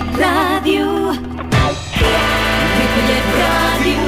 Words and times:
Ripollet 0.00 0.16
Ràdio. 0.16 0.84
Ripollet 2.00 3.26
Ràdio. 3.36 4.04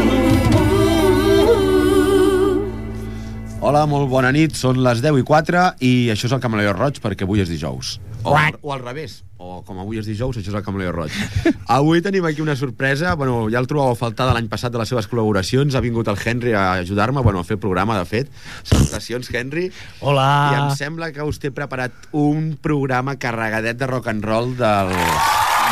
Hola, 3.61 3.83
molt 3.87 4.09
bona 4.09 4.31
nit, 4.33 4.57
són 4.57 4.81
les 4.83 5.03
10 5.05 5.21
i 5.21 5.27
4 5.29 5.67
i 5.85 5.93
això 6.15 6.31
és 6.31 6.33
el 6.33 6.41
Camaleó 6.41 6.73
Roig 6.73 6.97
perquè 7.05 7.29
avui 7.29 7.45
és 7.45 7.53
dijous. 7.53 7.99
O, 8.25 8.33
o 8.33 8.73
al 8.73 8.81
revés, 8.81 9.21
o 9.37 9.61
com 9.67 9.83
avui 9.83 10.01
és 10.01 10.09
dijous, 10.09 10.39
això 10.41 10.49
és 10.49 10.57
el 10.57 10.65
Camaleó 10.65 10.95
Roig. 10.97 11.13
avui 11.77 12.01
tenim 12.01 12.25
aquí 12.25 12.41
una 12.41 12.57
sorpresa, 12.57 13.13
bueno, 13.13 13.51
ja 13.53 13.61
el 13.61 13.69
trobàveu 13.69 13.93
a 13.93 14.01
faltar 14.01 14.31
de 14.31 14.39
l'any 14.39 14.49
passat 14.49 14.73
de 14.73 14.81
les 14.81 14.89
seves 14.89 15.11
col·laboracions, 15.13 15.77
ha 15.77 15.85
vingut 15.85 16.09
el 16.09 16.17
Henry 16.17 16.57
a 16.57 16.81
ajudar-me, 16.81 17.21
bueno, 17.21 17.45
a 17.45 17.45
fer 17.45 17.59
el 17.59 17.63
programa, 17.69 18.01
de 18.01 18.09
fet. 18.09 18.33
Salutacions, 18.65 19.29
Henry. 19.29 19.69
Hola. 20.01 20.27
I 20.57 20.61
em 20.63 20.73
sembla 20.79 21.13
que 21.13 21.29
us 21.29 21.43
té 21.43 21.53
preparat 21.53 21.93
un 22.17 22.55
programa 22.57 23.19
carregadet 23.21 23.77
de 23.77 23.93
rock 23.93 24.09
and 24.15 24.25
roll 24.25 24.57
del, 24.57 24.97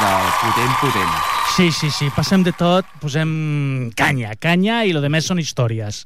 del 0.01 0.29
potent 0.41 0.75
potent. 0.81 1.15
Sí, 1.57 1.71
sí, 1.73 1.91
sí, 1.93 2.09
passem 2.17 2.45
de 2.47 2.53
tot, 2.57 2.87
posem 3.03 3.31
canya, 3.99 4.35
canya 4.41 4.85
i 4.89 4.95
lo 4.97 5.03
de 5.05 5.11
més 5.13 5.27
són 5.29 5.41
històries. 5.43 6.05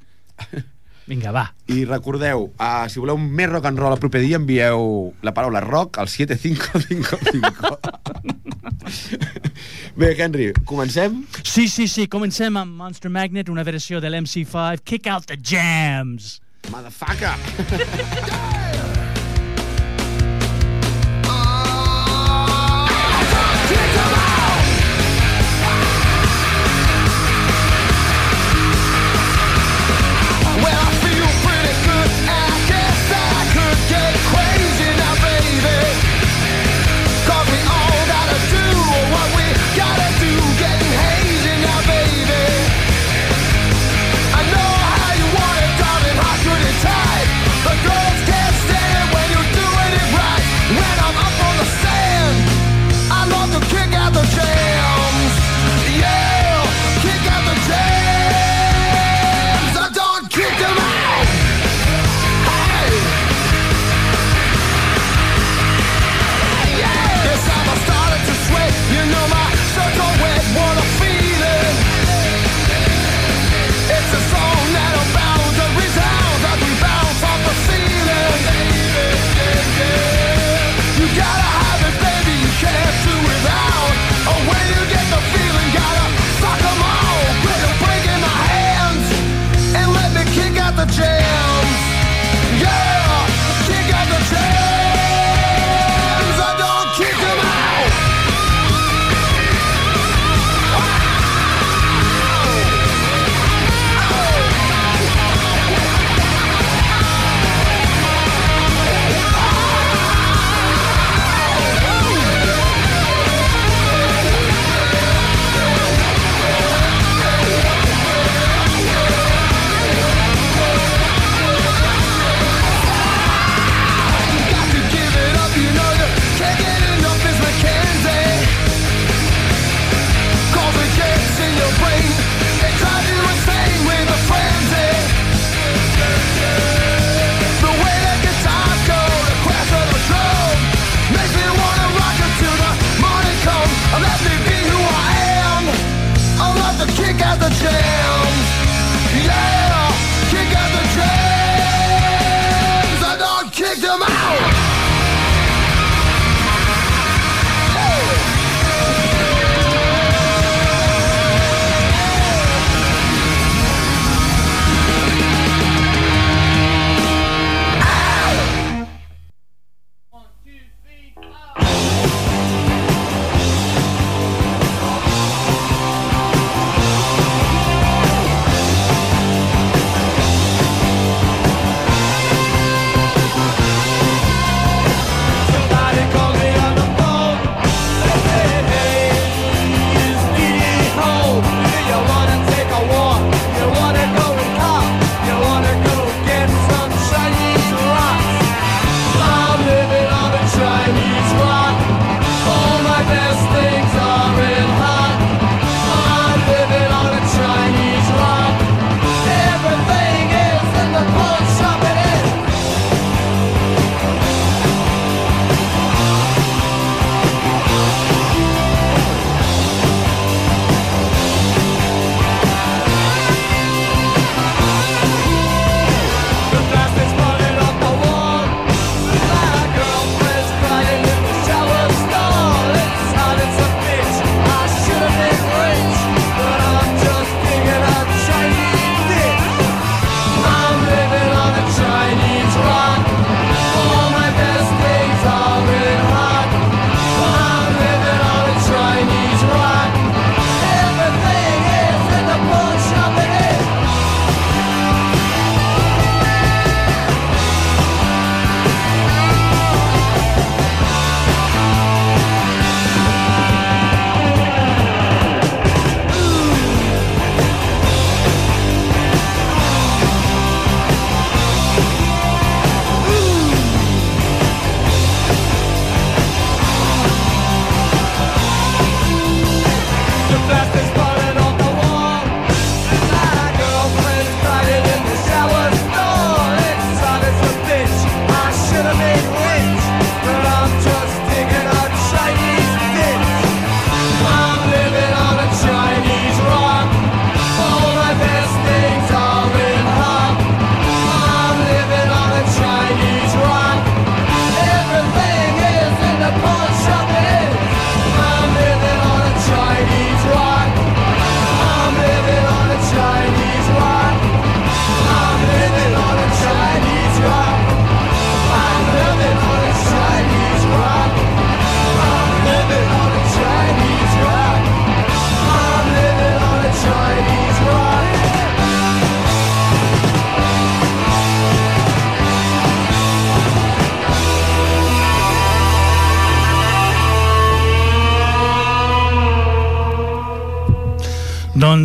Vinga, 1.06 1.34
va. 1.36 1.44
I 1.68 1.84
recordeu, 1.84 2.46
uh, 2.56 2.86
si 2.88 2.98
voleu 3.02 3.18
més 3.20 3.50
rock 3.50 3.68
and 3.68 3.78
roll 3.78 3.92
el 3.92 4.00
proper 4.00 4.22
dia, 4.24 4.38
envieu 4.40 5.12
la 5.22 5.34
paraula 5.36 5.60
rock 5.60 6.00
al 6.00 6.08
7555. 6.08 7.76
Bé, 10.00 10.14
Henry, 10.16 10.50
comencem? 10.64 11.22
Sí, 11.44 11.68
sí, 11.68 11.86
sí, 11.92 12.08
comencem 12.10 12.56
amb 12.56 12.80
Monster 12.80 13.12
Magnet, 13.12 13.52
una 13.52 13.66
versió 13.68 14.00
de 14.00 14.10
l'MC5, 14.10 14.80
Kick 14.82 15.12
Out 15.12 15.28
the 15.28 15.38
Jams. 15.38 16.40
Motherfucker! 16.72 18.62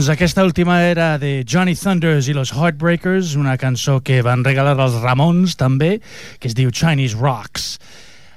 Doncs 0.09 0.17
aquesta 0.17 0.43
última 0.43 0.81
era 0.81 1.19
de 1.19 1.45
Johnny 1.45 1.75
Thunders 1.75 2.25
i 2.25 2.33
los 2.33 2.49
Heartbreakers, 2.49 3.35
una 3.37 3.59
cançó 3.61 3.99
que 4.01 4.23
van 4.25 4.41
regalar 4.41 4.73
als 4.81 4.95
Ramons 5.03 5.53
també, 5.53 5.99
que 6.41 6.49
es 6.49 6.55
diu 6.57 6.71
Chinese 6.73 7.13
Rocks. 7.13 7.75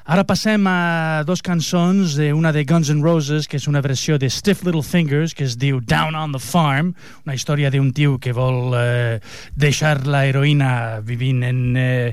Ara 0.04 0.20
passem 0.28 0.66
a 0.68 1.22
dos 1.24 1.40
cançons, 1.40 2.12
de 2.20 2.34
una 2.36 2.52
de 2.52 2.66
Guns 2.68 2.90
N' 2.92 3.00
Roses, 3.00 3.48
que 3.48 3.56
és 3.56 3.64
una 3.72 3.80
versió 3.80 4.18
de 4.20 4.28
Stiff 4.28 4.66
Little 4.66 4.84
Fingers, 4.84 5.32
que 5.32 5.46
es 5.48 5.56
diu 5.56 5.80
Down 5.80 6.12
on 6.14 6.36
the 6.36 6.42
Farm, 6.44 6.90
una 7.24 7.38
història 7.38 7.70
d'un 7.72 7.88
tio 7.96 8.18
que 8.20 8.34
vol 8.36 8.76
eh, 8.76 9.22
deixar 9.56 10.02
la 10.04 10.26
heroïna 10.28 11.00
vivint 11.00 11.40
en, 11.40 11.62
eh, 11.72 12.12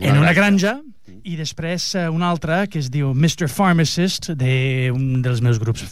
en 0.00 0.22
una 0.22 0.32
granja, 0.32 0.78
i 1.20 1.36
després 1.36 1.90
eh, 2.00 2.06
una 2.08 2.32
altra 2.32 2.62
que 2.64 2.80
es 2.80 2.88
diu 2.88 3.12
Mr. 3.12 3.44
Pharmacist, 3.44 4.32
d'un 4.32 5.20
dels 5.20 5.44
meus 5.44 5.60
grups 5.60 5.84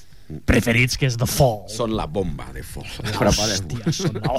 preferits, 0.48 0.96
que 1.00 1.06
és 1.10 1.16
The 1.20 1.28
Fall. 1.30 1.64
Són 1.72 1.96
la 1.98 2.06
bomba 2.06 2.48
de. 2.54 2.62
Prepareu-vos. 3.18 3.50
Hòstia, 3.52 3.92
són 3.92 4.14
la 4.22 4.32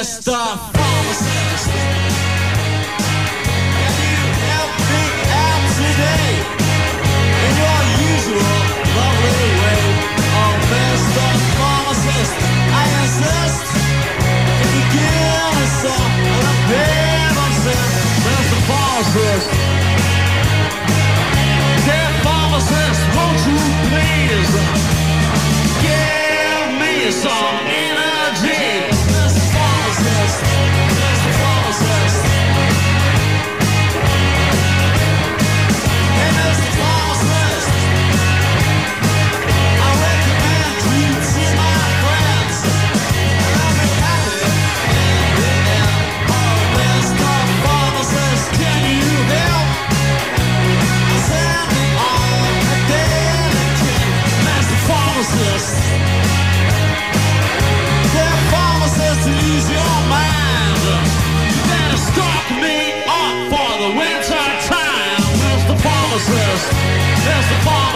Can 0.08 0.24
you 4.00 4.24
me 4.88 5.04
out 5.36 5.62
today 5.76 6.32
in 7.44 7.52
your 7.60 7.80
usual 8.08 8.56
lovely 8.96 9.48
way? 9.60 9.84
Mr. 10.72 11.28
Pharmacist, 11.60 12.36
I 12.72 12.84
insist. 13.04 13.68
Can 14.58 14.70
you 14.76 14.84
give 14.96 15.52
me 15.60 15.66
some 15.84 16.12
of 16.32 16.40
the 16.40 16.54
Pepsi, 16.72 17.76
Mr. 18.24 18.58
Pharmacist? 18.68 19.48
Dear 21.84 22.10
pharmacist, 22.24 23.02
won't 23.12 23.40
you 23.44 23.60
please 23.92 24.52
give 25.84 26.68
me 26.80 26.94
some 27.12 27.77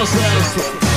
Vamos 0.02 0.16
a 0.16 0.38
eso. 0.38 0.91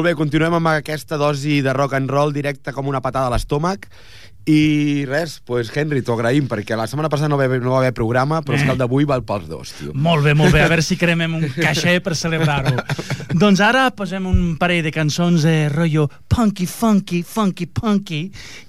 Molt 0.00 0.08
bé, 0.08 0.16
continuem 0.16 0.54
amb 0.56 0.68
aquesta 0.70 1.18
dosi 1.20 1.58
de 1.60 1.74
rock 1.76 1.92
and 1.98 2.08
roll 2.08 2.30
directa 2.32 2.72
com 2.72 2.86
una 2.88 3.02
patada 3.04 3.28
a 3.28 3.32
l'estómac. 3.34 3.84
I 4.48 5.04
res, 5.04 5.34
pues 5.44 5.68
Henry, 5.76 6.00
t'ho 6.00 6.14
agraïm, 6.16 6.46
perquè 6.48 6.72
la 6.72 6.86
setmana 6.88 7.10
passada 7.12 7.28
no 7.28 7.36
va 7.36 7.44
haver, 7.44 7.58
no 7.60 7.74
va 7.74 7.82
haver 7.82 7.92
programa, 7.92 8.38
però 8.40 8.56
és 8.56 8.64
que 8.64 8.72
el 8.72 8.80
d'avui 8.80 9.04
val 9.04 9.20
pels 9.28 9.44
dos, 9.50 9.74
tio. 9.76 9.92
Molt 9.92 10.24
bé, 10.24 10.32
molt 10.32 10.56
bé. 10.56 10.62
A 10.64 10.70
veure 10.72 10.80
si 10.80 10.96
cremem 11.02 11.36
un 11.36 11.44
caixer 11.52 11.98
per 12.00 12.16
celebrar-ho. 12.16 12.80
doncs 13.44 13.60
ara 13.60 13.90
posem 13.92 14.24
un 14.24 14.56
parell 14.56 14.88
de 14.88 14.94
cançons 14.96 15.44
de 15.44 15.68
rotllo 15.68 16.08
punky, 16.32 16.64
funky, 16.64 17.20
funky, 17.20 17.68
punky, 17.68 18.22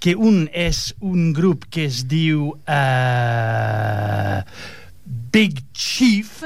que 0.03 0.19
un 0.19 0.49
és 0.51 0.89
un 0.99 1.31
grup 1.31 1.71
que 1.71 1.87
es 1.87 2.03
diu 2.11 2.51
uh, 2.59 4.43
Big 5.31 5.63
Chief, 5.71 6.43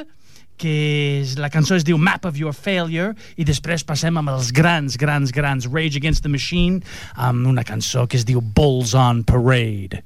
que 0.66 0.74
és, 1.22 1.36
la 1.38 1.52
cançó 1.54 1.78
es 1.78 1.86
diu 1.86 2.00
Map 2.02 2.26
of 2.26 2.40
Your 2.42 2.56
Failure 2.58 3.14
i 3.38 3.46
després 3.46 3.86
passem 3.86 4.18
amb 4.18 4.34
els 4.34 4.50
grans, 4.56 4.98
grans, 4.98 5.34
grans 5.36 5.70
Rage 5.70 6.02
Against 6.02 6.26
the 6.26 6.34
Machine 6.34 6.82
amb 7.14 7.46
una 7.46 7.66
cançó 7.68 8.08
que 8.10 8.18
es 8.18 8.26
diu 8.26 8.42
Bulls 8.42 8.98
on 8.98 9.24
Parade. 9.24 10.02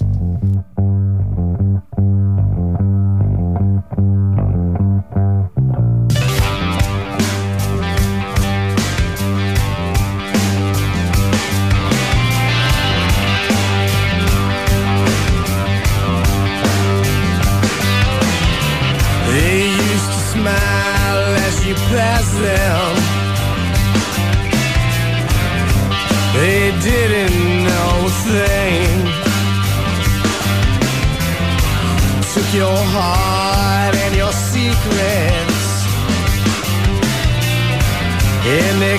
They 0.00 1.09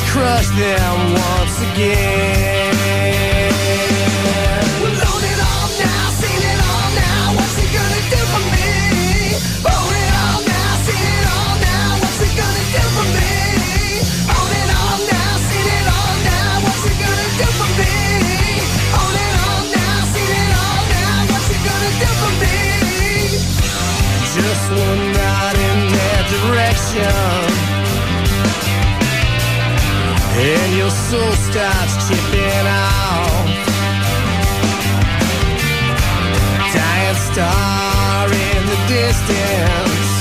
crush 0.09 0.49
them 0.49 1.13
once 1.13 1.61
again. 1.73 2.50
Your 30.81 30.89
soul 30.89 31.31
starts 31.33 31.93
chipping 32.07 32.65
off. 32.65 33.45
Giant 36.73 37.19
star 37.29 38.25
in 38.25 38.61
the 38.71 38.79
distance. 38.95 40.11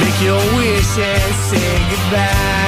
Make 0.00 0.18
your 0.22 0.42
wish 0.56 0.98
and 0.98 1.34
say 1.48 1.72
goodbye. 1.90 2.59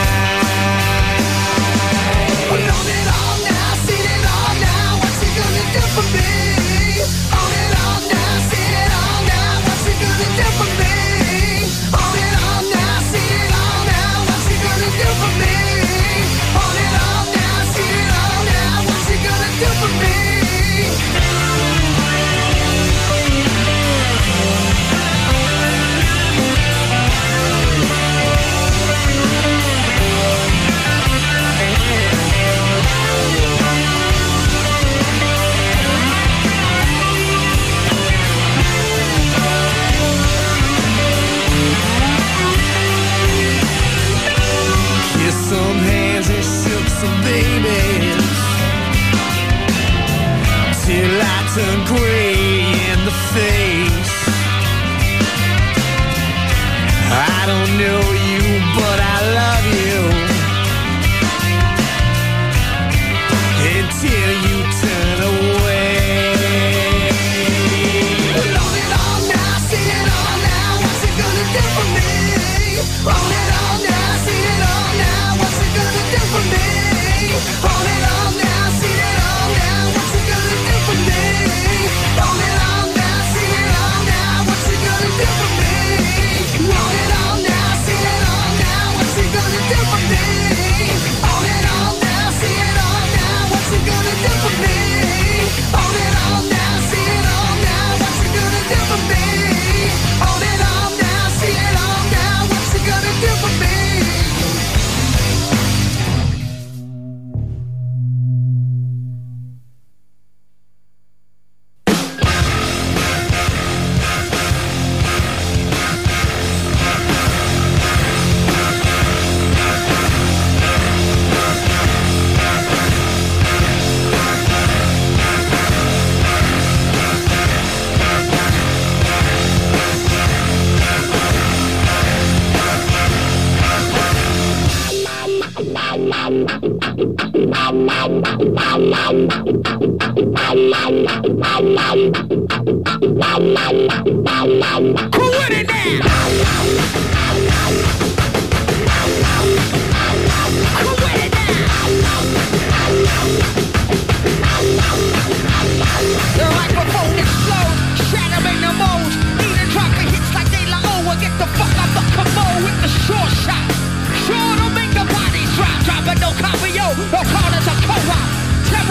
The 137.85 138.33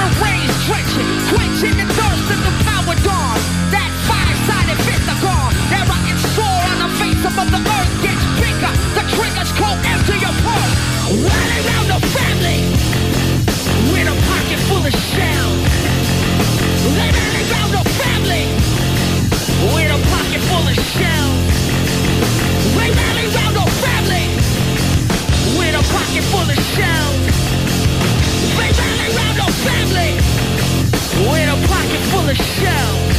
Terror 0.02 0.26
rays 0.26 0.50
drenching, 0.66 1.10
quenching 1.30 1.78
the 1.78 1.86
thirst 1.94 2.28
of 2.34 2.40
the 2.42 2.54
power 2.66 2.96
dawn. 3.06 3.38
That 3.70 3.92
five-sided 4.10 4.80
pentagon, 4.82 5.54
that 5.70 5.86
rocket 5.86 6.18
sword 6.34 6.66
on 6.74 6.80
the 6.82 6.92
face 6.98 7.22
of 7.22 7.34
Mother 7.38 7.62
Earth 7.62 7.94
gets 8.02 8.26
bigger. 8.42 8.74
The 8.98 9.06
triggers 9.14 9.54
go 9.62 9.70
empty 9.70 10.18
your 10.18 10.34
pulse. 10.42 10.74
Running 11.06 11.54
around 11.62 11.88
the 11.94 12.02
family 12.18 12.66
with 13.94 14.10
a 14.10 14.18
pocket 14.26 14.60
full 14.66 14.82
of 14.82 14.96
shells. 15.14 15.70
They 16.98 17.10
rally 17.14 17.46
full 32.32 32.39
of 32.39 32.48
shells. 32.48 33.17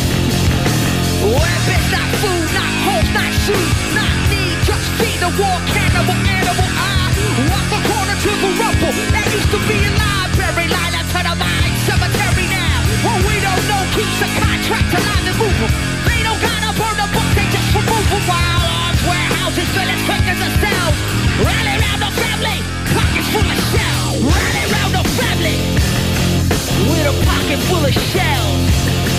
Weapons, 1.23 1.89
not 1.93 2.09
food, 2.21 2.49
not 2.57 2.73
hope, 2.87 3.09
not 3.15 3.33
shoes, 3.45 3.95
not 3.95 4.15
need, 4.31 4.57
just 4.65 4.87
feed 4.99 5.21
the 5.21 5.31
war 5.39 5.59
cannibal 5.69 6.17
animal. 6.17 6.69
I 6.73 7.13
walk 7.49 7.67
the 7.69 7.81
corner 7.89 8.17
to 8.17 8.31
the 8.43 8.51
rumble 8.59 8.95
that 9.13 9.27
used 9.33 9.51
to 9.53 9.61
be 9.69 9.79
a 9.85 9.93
library, 9.93 10.67
line 10.69 10.95
up 10.97 11.07
to 11.13 11.21
the 11.23 11.35
mine 11.37 11.75
cemetery 11.87 12.47
now. 12.49 12.79
What 13.05 13.19
we 13.29 13.37
don't 13.41 13.65
know 13.69 13.83
keeps 13.95 14.19
a 14.23 14.29
contract 14.41 14.91
alive 14.97 15.27
and 15.29 15.39
moving. 15.39 15.73
They 16.09 16.21
don't 16.25 16.41
gotta 16.41 16.71
burn 16.75 16.97
the 16.97 17.09
book, 17.13 17.29
they 17.37 17.47
just 17.53 17.71
remove 17.77 18.07
them. 18.09 18.23
While 18.27 18.65
arms, 18.65 19.01
warehouses, 19.05 19.69
filling 19.77 20.03
quickers 20.09 20.41
and 20.41 20.55
cells. 20.59 20.97
Rally 21.43 21.75
round 21.85 22.01
the 22.01 22.13
family, 22.17 22.59
pockets 22.97 23.29
full 23.31 23.47
of 23.47 23.61
shells. 23.71 24.17
Rally 24.25 24.65
round 24.73 24.93
the 24.97 25.05
family 25.21 25.92
with 26.89 27.07
a 27.07 27.25
pocket 27.25 27.59
full 27.69 27.85
of 27.85 27.93
shells. 27.93 29.12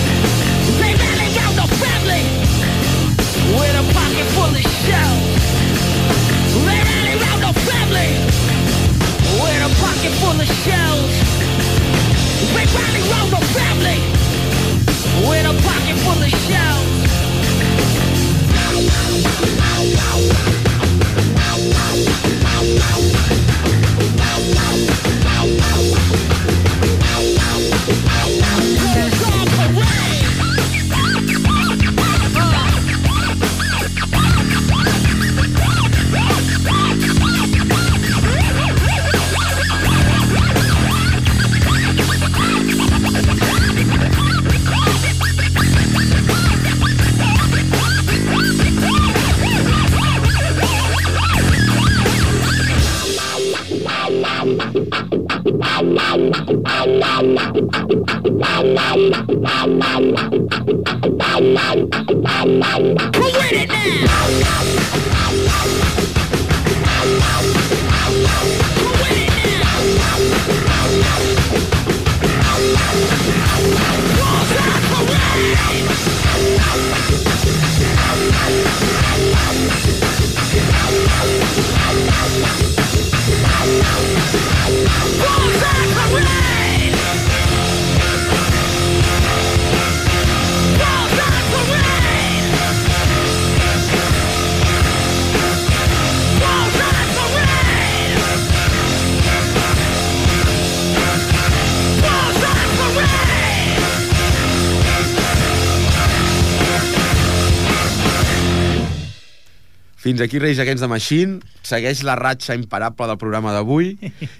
Fins 110.04 110.20
aquí 110.20 110.38
Reis 110.38 110.58
Against 110.58 110.82
the 110.82 110.88
Machine. 110.88 111.38
Segueix 111.64 112.02
la 112.04 112.12
ratxa 112.18 112.52
imparable 112.52 113.06
del 113.08 113.16
programa 113.16 113.54
d'avui. 113.54 113.94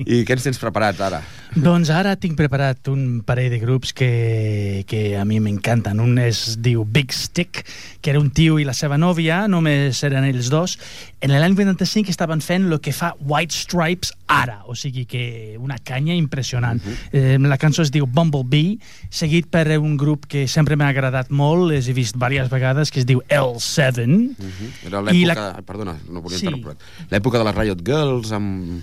I 0.04 0.18
què 0.28 0.34
ens 0.36 0.44
tens 0.44 0.60
preparat 0.60 1.00
ara? 1.00 1.22
Doncs 1.56 1.88
ara 1.88 2.12
tinc 2.20 2.36
preparat 2.36 2.90
un 2.92 3.22
parell 3.24 3.48
de 3.54 3.62
grups 3.62 3.94
que, 3.96 4.84
que 4.84 5.00
a 5.16 5.24
mi 5.24 5.38
m'encanten. 5.40 6.02
Un 6.04 6.20
es 6.20 6.58
diu 6.60 6.84
Big 6.84 7.16
Stick, 7.16 7.62
que 8.04 8.12
era 8.12 8.20
un 8.20 8.28
tio 8.28 8.58
i 8.60 8.68
la 8.68 8.76
seva 8.76 8.98
nòvia, 9.00 9.46
només 9.48 10.02
eren 10.04 10.28
ells 10.28 10.52
dos. 10.52 10.76
En 11.24 11.32
l'any 11.32 11.54
85 11.56 12.12
estaven 12.12 12.42
fent 12.44 12.66
el 12.68 12.80
que 12.84 12.92
fa 12.92 13.14
White 13.24 13.54
Stripes 13.56 14.10
ara, 14.28 14.58
o 14.68 14.74
sigui 14.76 15.06
que 15.08 15.56
una 15.56 15.78
canya 15.80 16.12
impressionant. 16.14 16.82
Uh 16.84 16.90
-huh. 16.90 17.08
eh, 17.12 17.38
la 17.40 17.56
cançó 17.56 17.82
es 17.82 17.90
diu 17.90 18.06
Bumblebee, 18.06 18.78
seguit 19.08 19.46
per 19.48 19.78
un 19.78 19.96
grup 19.96 20.26
que 20.26 20.46
sempre 20.48 20.76
m'ha 20.76 20.88
agradat 20.88 21.30
molt, 21.30 21.70
les 21.70 21.88
he 21.88 21.92
vist 21.94 22.14
diverses 22.16 22.50
vegades, 22.50 22.90
que 22.90 23.00
es 23.00 23.06
diu 23.06 23.22
L7. 23.28 24.04
Uh 24.04 24.44
-huh. 24.44 24.86
Era 24.86 25.00
l'època... 25.00 25.34
la-. 25.34 25.62
Perdona, 25.62 25.96
no 26.10 26.20
volia 26.20 26.38
Sí. 26.38 26.46
interrompre. 26.46 26.76
L'època 27.10 27.38
de 27.38 27.44
les 27.44 27.54
Riot 27.54 27.80
Girls, 27.84 28.30
amb... 28.32 28.82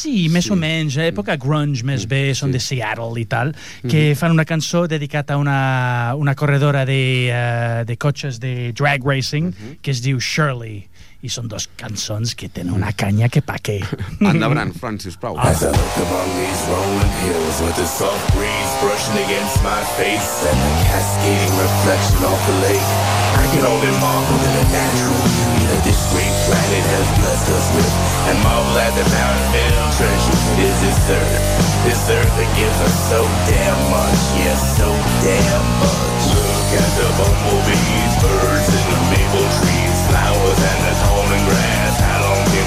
Sí, 0.00 0.28
més 0.30 0.44
Sí. 0.44 0.52
o 0.52 0.56
menys, 0.56 0.96
eh? 0.96 1.12
època 1.12 1.36
grunge 1.36 1.84
més 1.84 2.06
bé, 2.06 2.34
són 2.34 2.48
sí. 2.48 2.52
de 2.52 2.60
Seattle 2.60 3.20
i 3.20 3.26
tal, 3.26 3.54
que 3.86 4.14
fan 4.16 4.30
una 4.30 4.46
cançó 4.46 4.86
dedicat 4.88 5.30
a 5.30 5.36
una, 5.36 6.14
una 6.16 6.34
corredora 6.34 6.86
de, 6.86 7.28
uh, 7.28 7.84
de 7.84 7.96
cotxes 7.96 8.40
de 8.40 8.72
drag 8.72 9.04
racing 9.04 9.52
que 9.82 9.90
es 9.90 10.00
diu 10.00 10.18
Shirley. 10.18 10.88
I 11.20 11.28
són 11.28 11.50
dos 11.52 11.66
cançons 11.76 12.32
que 12.32 12.48
tenen 12.48 12.72
una 12.72 12.94
canya 12.96 13.28
que 13.28 13.42
pa 13.44 13.58
què. 13.60 13.76
Endavant, 14.30 14.72
Fran, 14.80 14.96
sisplau. 15.02 15.36
As 15.36 15.60
I 15.60 15.68
look 15.68 15.96
among 16.00 16.28
these 16.32 16.62
rolling 16.72 17.14
hills 17.20 17.56
with 17.60 17.76
the 17.76 17.84
soft 17.84 18.24
breeze 18.32 18.72
brushing 18.80 19.20
against 19.28 19.60
my 19.60 19.84
face 20.00 20.30
and 20.48 20.56
the 20.56 20.72
cascading 20.88 21.54
reflection 21.60 22.24
off 22.24 22.40
the 22.48 22.56
lake, 22.64 22.90
I 23.36 23.44
can 23.52 23.64
only 23.68 23.92
marvel 24.00 24.40
at 24.40 24.52
the 24.56 24.66
natural 24.72 25.20
beauty 25.28 25.64
that 25.68 25.82
this 25.84 26.00
great 26.08 26.34
planet 26.48 26.84
has 26.88 27.08
blessed 27.20 27.48
us 27.52 27.66
with, 27.76 27.92
and 28.32 28.36
marvel 28.40 28.76
at 28.80 28.92
the 28.96 29.04
mountain 29.12 29.72
treasure 30.00 30.40
is 30.56 30.76
this 30.80 31.00
earth, 31.12 31.44
this 31.84 32.02
earth 32.16 32.32
that 32.32 32.50
gives 32.56 32.78
us 32.80 32.96
so 33.12 33.20
damn 33.44 33.80
much, 33.92 34.20
yes, 34.40 34.60
so 34.80 34.88
damn 35.20 35.66
much. 35.84 36.24
Look 36.32 36.80
at 36.80 36.90
the 36.96 37.08
bumblebees, 37.20 38.12
birds 38.24 38.68
in 38.72 38.84
the 38.88 39.00
maple 39.12 39.48
trees, 39.60 39.98
flowers 40.08 40.60
and 40.64 40.80
the 40.88 40.99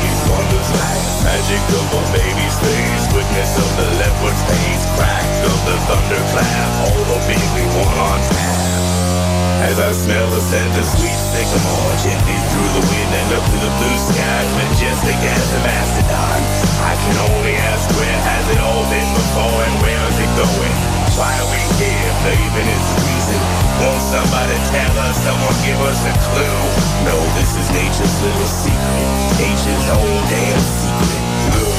these 0.02 0.22
wonders 0.30 0.70
like 0.74 1.04
magic 1.24 1.64
of 1.78 1.88
a 1.94 2.02
baby's 2.16 2.58
face, 2.60 3.06
witness 3.14 3.52
of 3.58 3.70
the 3.78 3.88
leopard's 4.00 4.44
face, 4.48 4.84
crack 4.96 5.28
of 5.46 5.58
the 5.68 5.76
thunderclap, 5.88 6.72
all 6.88 7.04
the 7.14 7.20
big 7.28 7.44
we 7.56 7.64
want 7.78 7.98
on 8.00 8.20
tap. 8.32 8.74
As 9.64 9.80
I 9.80 9.92
smell 9.96 10.28
the 10.28 10.44
scent 10.44 10.76
of 10.76 10.84
sweet 10.84 11.20
sycamore, 11.32 11.94
gently 12.04 12.38
through 12.52 12.72
the 12.76 12.84
wind 12.84 13.12
and 13.16 13.30
up 13.32 13.46
to 13.48 13.58
the 13.64 13.72
blue 13.80 13.98
sky, 14.12 14.42
majestic 14.60 15.16
as 15.16 15.48
a 15.56 15.60
mastodon. 15.64 16.40
I 16.84 16.94
can 17.00 17.16
only 17.32 17.56
ask 17.72 17.88
where 17.96 18.20
has 18.28 18.46
it 18.52 18.60
all 18.60 18.84
been 18.92 19.10
before 19.16 19.60
and 19.64 19.76
where 19.80 20.04
is 20.12 20.18
it 20.20 20.32
going? 20.36 20.76
Why 21.16 21.32
are 21.40 21.48
we 21.48 21.62
here? 21.80 22.12
Even 22.24 22.66
its 22.76 22.90
the 22.92 23.00
reason. 23.08 23.40
Won't 23.80 24.04
somebody 24.04 24.58
tell 24.68 24.96
us? 25.08 25.16
Someone 25.24 25.58
give 25.64 25.80
us 25.80 26.02
a 26.08 26.14
clue? 26.28 26.60
No, 27.08 27.16
this 27.40 27.56
is 27.56 27.68
nature's 27.72 28.16
little 28.20 28.50
secret. 28.52 29.23
Asia's 29.44 29.86
whole 29.92 30.24
damn 30.32 30.64
secret. 30.64 31.20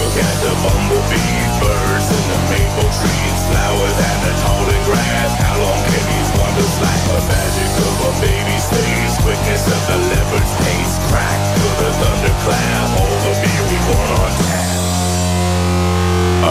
Look 0.05 0.17
at 0.21 0.37
the 0.45 0.53
bumblebees, 0.61 1.55
birds 1.65 2.09
in 2.13 2.25
the 2.29 2.39
maple 2.53 2.91
trees, 2.93 3.41
flowers 3.49 3.97
and 4.05 4.21
the 4.21 4.33
taller 4.45 4.81
grass. 4.85 5.33
How 5.41 5.57
long 5.57 5.81
can 5.89 6.05
these 6.13 6.31
wonders 6.37 6.77
last? 6.85 7.09
The 7.09 7.21
magic 7.25 7.73
of 7.89 7.97
a 8.05 8.13
baby's 8.21 8.67
face, 8.69 9.17
quickness 9.25 9.65
of 9.65 9.81
the 9.89 9.97
leopard's 10.13 10.53
pace, 10.61 10.95
crack 11.09 11.41
to 11.57 11.67
the 11.81 11.91
thunderclap. 11.99 13.01
All 13.01 13.17
the 13.25 13.33
beer 13.43 13.65
we 13.73 13.79
want 13.89 14.11
on 14.21 14.33
tap. 14.45 14.77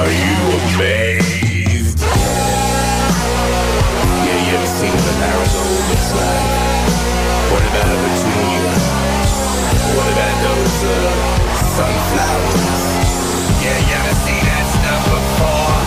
Are 0.02 0.10
you 0.10 0.34
amazed? 0.73 2.02
Yeah, 4.26 4.39
you 4.49 4.58
ever 4.58 4.65
seen 4.65 4.89
what 4.89 5.06
a 5.06 5.15
marigold 5.21 5.84
looks 5.93 6.10
like? 6.17 6.49
What 7.54 7.63
about 7.69 8.12
Yeah, 13.94 14.02
you 14.02 14.10
ever 14.10 14.18
seen 14.26 14.42
that 14.42 14.66
stuff 14.74 15.04
before? 15.06 15.78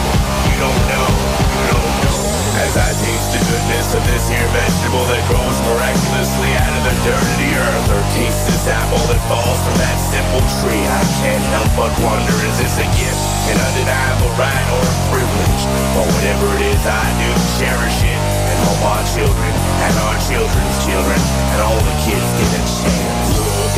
You 0.46 0.54
don't 0.62 0.82
know, 0.86 1.10
you 1.42 1.64
don't 1.74 1.94
know. 2.06 2.18
As 2.62 2.78
I 2.78 2.94
taste 3.02 3.34
the 3.34 3.42
goodness 3.50 3.98
of 3.98 4.02
this 4.06 4.30
here 4.30 4.46
vegetable 4.54 5.02
that 5.10 5.26
grows 5.26 5.58
miraculously 5.66 6.54
out 6.54 6.70
of 6.70 6.82
the 6.86 6.94
dirt 7.02 7.18
of 7.18 7.36
the 7.42 7.50
earth, 7.58 7.86
or 7.90 8.02
taste 8.14 8.46
this 8.46 8.62
apple 8.70 9.02
that 9.10 9.18
falls 9.26 9.58
from 9.58 9.74
that 9.82 9.98
simple 10.06 10.38
tree, 10.62 10.86
I 10.86 11.02
can't 11.18 11.42
help 11.50 11.70
but 11.74 11.90
wonder, 11.98 12.30
is 12.46 12.54
this 12.62 12.78
a 12.78 12.86
gift, 12.94 13.22
an 13.50 13.58
undeniable 13.58 14.30
right, 14.38 14.66
or 14.70 14.86
a 14.86 14.96
privilege? 15.10 15.62
Or 15.98 16.06
whatever 16.06 16.46
it 16.62 16.78
is 16.78 16.82
I 16.86 17.10
do, 17.18 17.30
cherish 17.58 18.06
it, 18.06 18.20
and 18.22 18.56
hope 18.70 18.86
our 18.86 19.02
children, 19.18 19.52
and 19.82 19.94
our 20.06 20.16
children's 20.30 20.78
children, 20.86 21.18
and 21.18 21.58
all 21.58 21.80
the 21.82 21.96
kids 22.06 22.28
get 22.38 22.54
a 22.54 22.62
chance. 22.70 23.15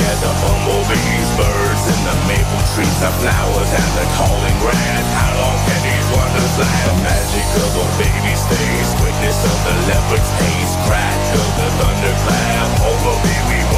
The 0.09 0.33
bumblebees, 0.42 1.29
birds, 1.37 1.85
and 1.92 2.03
the 2.09 2.16
maple 2.27 2.64
trees, 2.75 2.97
the 2.99 3.12
flowers, 3.23 3.71
and 3.71 3.90
the 3.94 4.07
calling 4.18 4.57
grass. 4.59 5.05
How 5.14 5.31
long 5.37 5.59
can 5.68 5.79
these 5.85 6.09
wonders 6.11 6.55
last? 6.59 6.85
The 6.88 6.97
magic 7.05 7.49
of 7.62 7.73
a 7.77 7.87
baby's 8.01 8.42
face, 8.51 8.90
witness 9.05 9.38
of 9.47 9.59
the 9.62 9.75
leopard's 9.87 10.31
pace, 10.42 10.75
crack 10.88 11.23
of 11.38 11.49
the 11.61 11.68
thunderclap, 11.79 12.71
over 12.88 13.14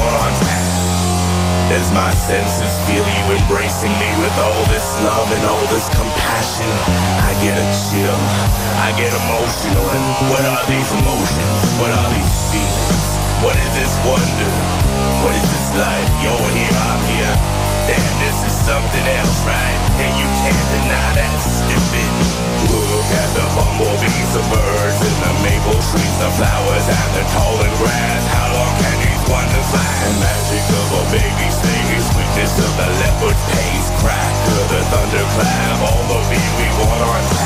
on 0.01 0.31
tap. 0.41 0.71
As 1.71 1.87
my 1.95 2.11
senses 2.11 2.73
feel 2.89 3.05
you 3.05 3.25
embracing 3.39 3.93
me 3.95 4.09
with 4.19 4.35
all 4.43 4.63
this 4.67 4.87
love 5.07 5.29
and 5.31 5.43
all 5.47 5.65
this 5.71 5.87
compassion, 5.87 6.67
I 7.23 7.31
get 7.39 7.55
a 7.55 7.67
chill, 7.87 8.21
I 8.83 8.91
get 8.99 9.11
emotional. 9.13 9.85
And 9.87 10.05
what 10.27 10.43
are 10.43 10.63
these 10.67 10.91
emotions? 10.99 11.59
What 11.79 11.91
are 11.95 12.09
these 12.11 12.35
feelings? 12.51 13.07
What 13.39 13.55
is 13.55 13.71
this 13.77 13.93
wonder? 14.03 14.51
What 15.23 15.35
is 15.35 15.47
this 15.47 15.60
life? 15.75 16.11
You're 16.23 16.49
here, 16.55 16.75
I'm 16.75 17.01
here. 17.07 17.35
Damn, 17.87 18.13
this 18.21 18.37
is 18.45 18.55
something 18.65 19.05
else, 19.19 19.39
right? 19.47 19.79
And 19.99 20.11
you 20.19 20.27
can't 20.43 20.67
deny 20.75 21.09
that 21.17 21.37
stupid. 21.41 22.11
Look 22.71 23.09
at 23.09 23.29
the 23.35 23.45
bumblebees, 23.57 24.29
the 24.35 24.43
birds, 24.51 24.99
and 25.01 25.17
the 25.23 25.33
maple 25.43 25.81
trees, 25.91 26.15
the 26.21 26.29
flowers, 26.37 26.85
and 26.87 27.09
the 27.17 27.23
tall 27.33 27.57
and 27.57 27.75
grass. 27.81 28.21
How 28.31 28.47
long 28.53 28.73
can 28.79 28.95
these 29.01 29.23
wonders 29.27 29.69
last? 29.73 30.01
The 30.07 30.13
magic 30.21 30.65
of 30.71 30.87
a 30.91 31.03
baby's 31.09 31.57
face, 31.57 32.05
sweetness 32.13 32.53
of 32.61 32.71
the 32.77 32.87
leopard's 33.01 33.43
pace, 33.51 33.87
crack 33.99 34.35
of 34.55 34.65
the 34.71 34.81
thunderclap, 34.91 35.77
all 35.89 36.03
the 36.05 36.19
beat 36.29 36.51
we 36.59 36.67
want 36.79 37.01
on 37.01 37.40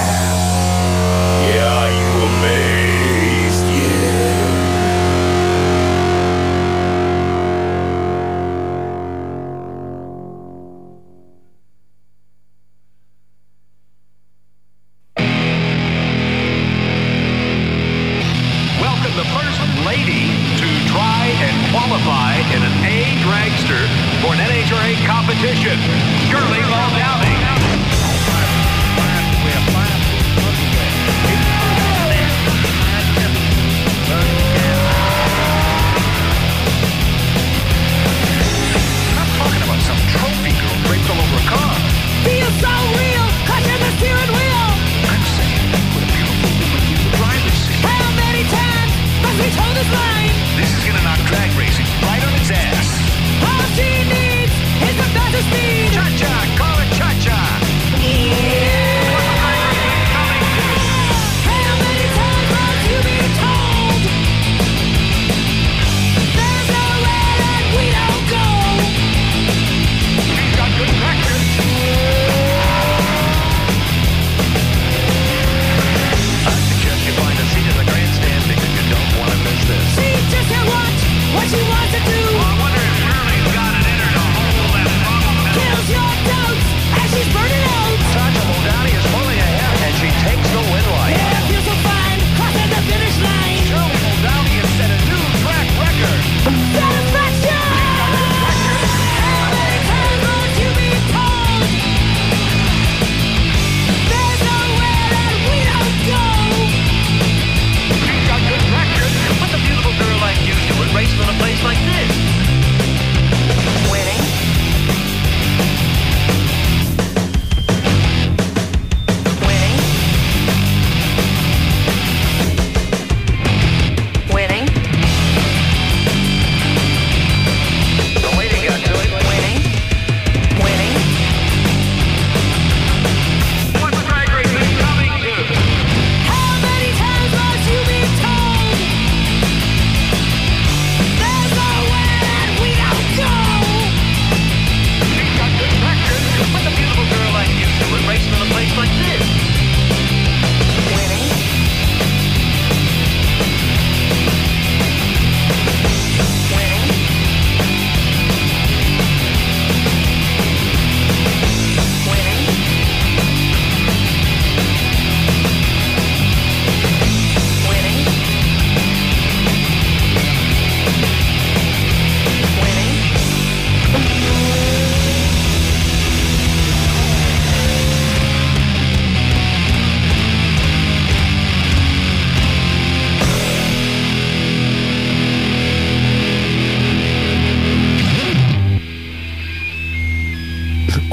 wants 81.69 81.91
to 81.95 82.01
do. 82.05 82.21
I 82.21 82.51
wonder 82.61 82.81
if 82.81 82.95
Shirley's 83.01 83.49
got 83.53 83.71
it 83.79 83.85
in 83.91 83.97
her 84.03 84.11
to 84.17 84.25
hold 84.35 84.69
that 84.75 84.89
bottle 85.05 85.33
Kills 85.55 85.87
your 85.89 86.34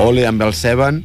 Ole 0.02 0.26
amb 0.26 0.42
el 0.42 0.54
Seven 0.56 1.04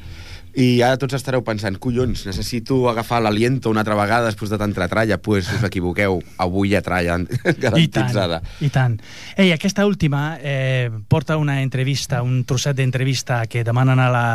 I 0.57 0.79
ara 0.81 0.97
tots 0.97 1.13
estareu 1.13 1.43
pensant, 1.45 1.75
collons, 1.77 2.23
necessito 2.25 2.79
agafar 2.89 3.19
l'aliento 3.21 3.69
una 3.69 3.83
altra 3.83 3.93
vegada 3.99 4.31
després 4.31 4.49
de 4.49 4.57
tanta 4.57 4.88
tralla. 4.89 5.19
Pues 5.21 5.51
us 5.53 5.65
equivoqueu, 5.67 6.17
avui 6.41 6.71
hi 6.71 6.77
ha 6.79 6.81
tralla 6.81 7.19
I 7.21 7.27
tant, 7.27 7.60
garantitzada. 7.62 8.39
i 8.65 8.71
tant. 8.73 8.95
Ei, 9.38 9.51
aquesta 9.53 9.86
última 9.86 10.39
eh, 10.41 10.89
porta 11.07 11.38
una 11.38 11.60
entrevista, 11.62 12.23
un 12.25 12.41
trosset 12.49 12.79
d'entrevista 12.79 13.43
que 13.45 13.62
demanen 13.67 14.01
a 14.01 14.10
la, 14.10 14.29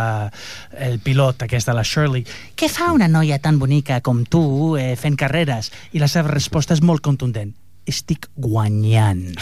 el 0.79 1.01
pilot, 1.03 1.43
aquesta, 1.49 1.75
la 1.75 1.83
Shirley, 1.83 2.23
què 2.55 2.71
fa 2.71 2.93
una 2.95 3.11
noia 3.11 3.41
tan 3.43 3.59
bonica 3.59 3.99
com 4.01 4.23
tu 4.23 4.77
eh, 4.79 4.95
fent 4.95 5.19
carreres? 5.19 5.73
I 5.91 5.99
la 5.99 6.11
seva 6.13 6.31
resposta 6.31 6.79
és 6.79 6.87
molt 6.87 7.03
contundent. 7.03 7.51
Estic 7.89 8.29
guanyant. 8.39 9.33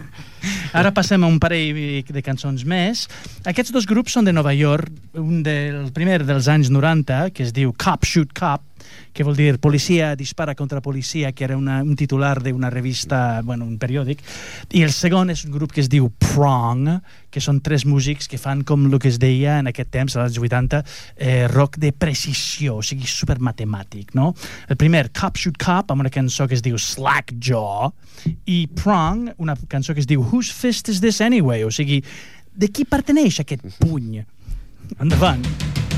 Ara 0.78 0.92
passem 0.96 1.22
a 1.24 1.28
un 1.28 1.38
parell 1.42 2.04
de 2.06 2.22
cançons 2.24 2.64
més. 2.68 3.06
Aquests 3.48 3.72
dos 3.74 3.88
grups 3.88 4.16
són 4.16 4.28
de 4.28 4.34
Nova 4.36 4.52
York. 4.56 4.92
Un 5.20 5.40
del 5.46 5.88
primer 5.96 6.20
dels 6.28 6.48
anys 6.52 6.70
90, 6.72 7.30
que 7.34 7.46
es 7.46 7.54
diu 7.56 7.72
Cop 7.80 8.04
Shoot 8.08 8.34
Cop, 8.36 8.64
que 9.12 9.24
vol 9.26 9.36
dir 9.36 9.58
policia 9.58 10.14
dispara 10.16 10.54
contra 10.54 10.80
policia, 10.80 11.32
que 11.32 11.44
era 11.44 11.56
una, 11.56 11.82
un 11.82 11.96
titular 11.96 12.42
d'una 12.42 12.70
revista, 12.70 13.40
bueno, 13.42 13.64
un 13.64 13.78
periòdic. 13.78 14.22
I 14.76 14.84
el 14.86 14.94
segon 14.94 15.30
és 15.30 15.44
un 15.46 15.54
grup 15.54 15.74
que 15.74 15.82
es 15.82 15.90
diu 15.90 16.10
Prong, 16.30 16.88
que 17.30 17.42
són 17.42 17.60
tres 17.64 17.86
músics 17.86 18.28
que 18.30 18.38
fan 18.38 18.64
com 18.66 18.86
el 18.88 18.98
que 18.98 19.10
es 19.10 19.20
deia 19.22 19.58
en 19.60 19.70
aquest 19.70 19.90
temps, 19.94 20.16
als 20.16 20.30
anys 20.30 20.40
80, 20.42 20.82
eh, 21.16 21.46
rock 21.50 21.78
de 21.82 21.92
precisió, 21.92 22.78
o 22.80 22.86
sigui, 22.86 23.06
supermatemàtic, 23.06 24.14
no? 24.18 24.32
El 24.68 24.78
primer, 24.80 25.08
Cop 25.16 25.38
Shoot 25.38 25.58
Cop, 25.60 25.90
amb 25.90 26.06
una 26.06 26.12
cançó 26.12 26.48
que 26.48 26.58
es 26.58 26.64
diu 26.66 26.78
Slack 26.78 27.36
Jaw, 27.38 27.92
i 28.46 28.64
Prong, 28.82 29.30
una 29.38 29.56
cançó 29.68 29.94
que 29.94 30.04
es 30.04 30.10
diu 30.10 30.22
Whose 30.22 30.52
Fist 30.54 30.88
is 30.88 31.00
this 31.00 31.20
anyway? 31.20 31.64
O 31.64 31.70
sigui, 31.70 32.02
de 32.54 32.68
qui 32.68 32.84
perteneix 32.84 33.40
aquest 33.44 33.64
puny? 33.78 34.24
Endavant. 34.98 35.46
Slackjaw 35.46 35.89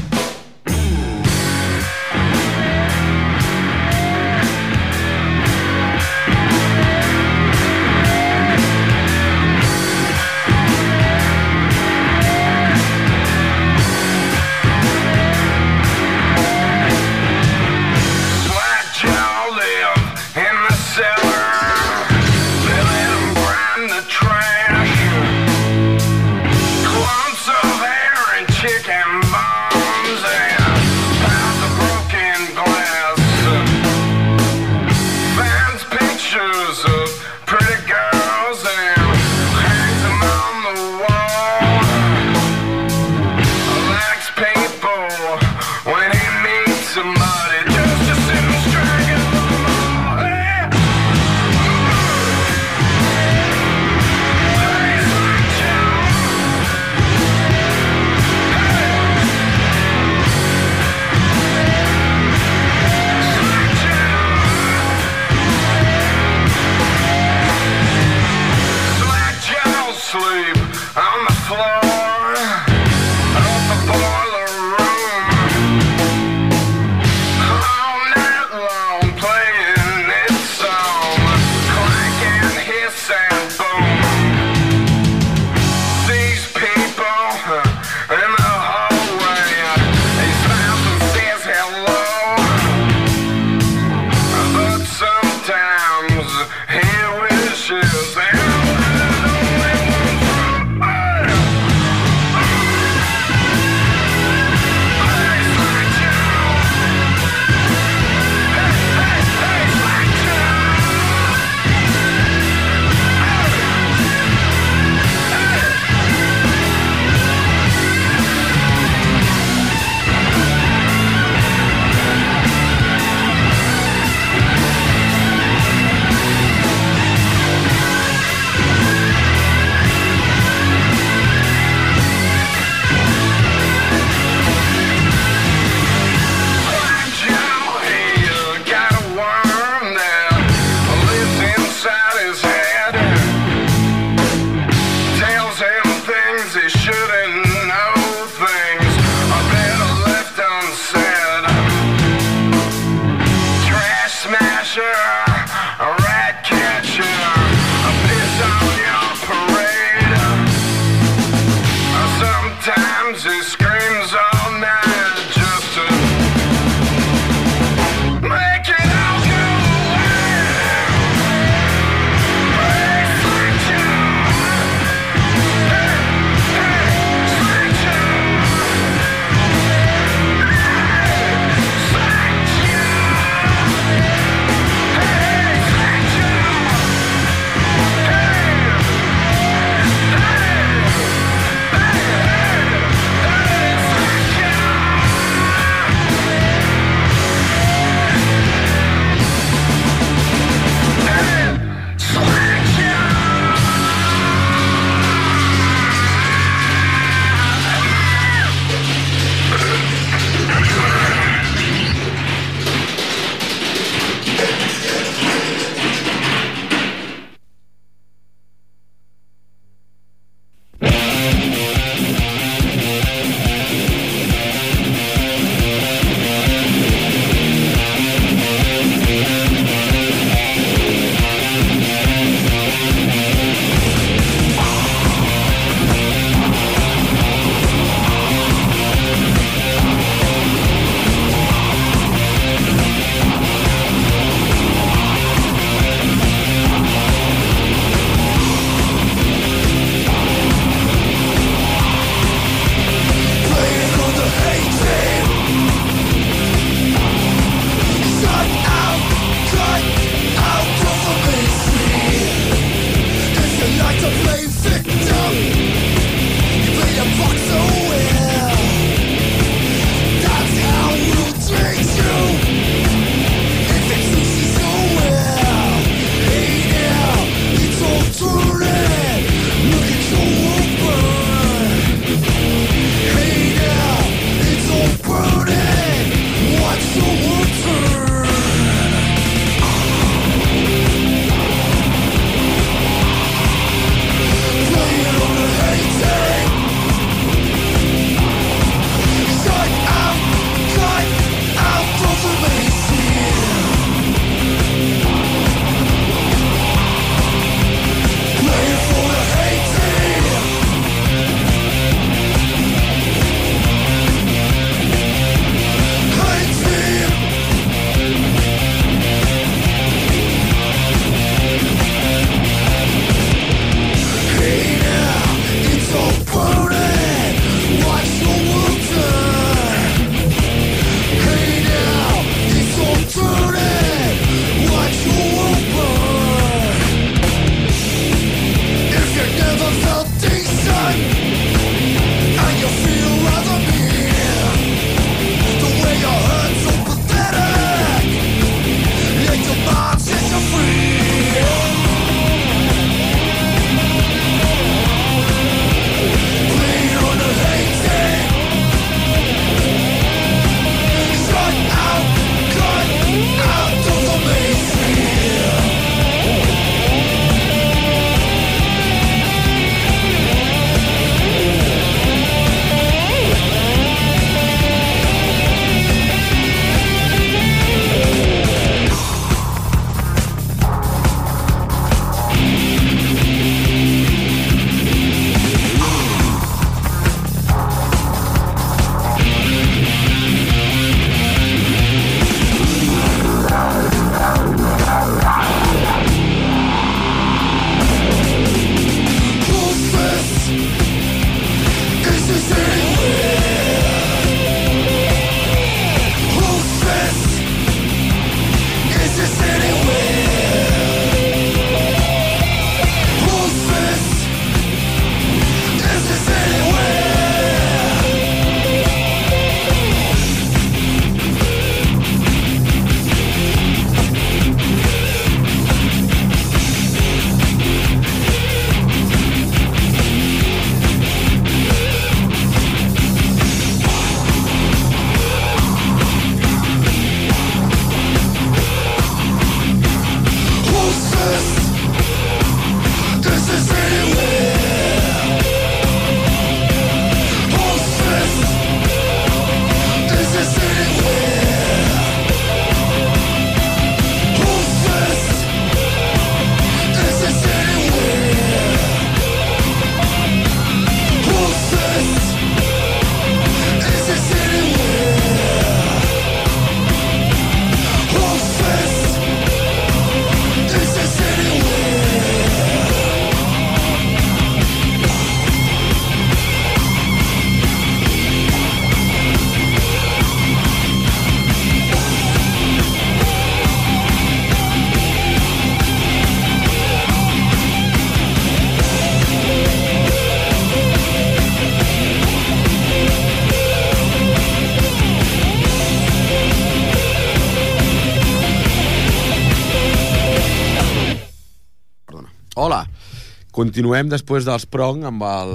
Continuem 503.63 504.09
després 504.11 504.43
dels 504.43 504.65
Prong 504.67 505.05
amb 505.07 505.23
el 505.23 505.53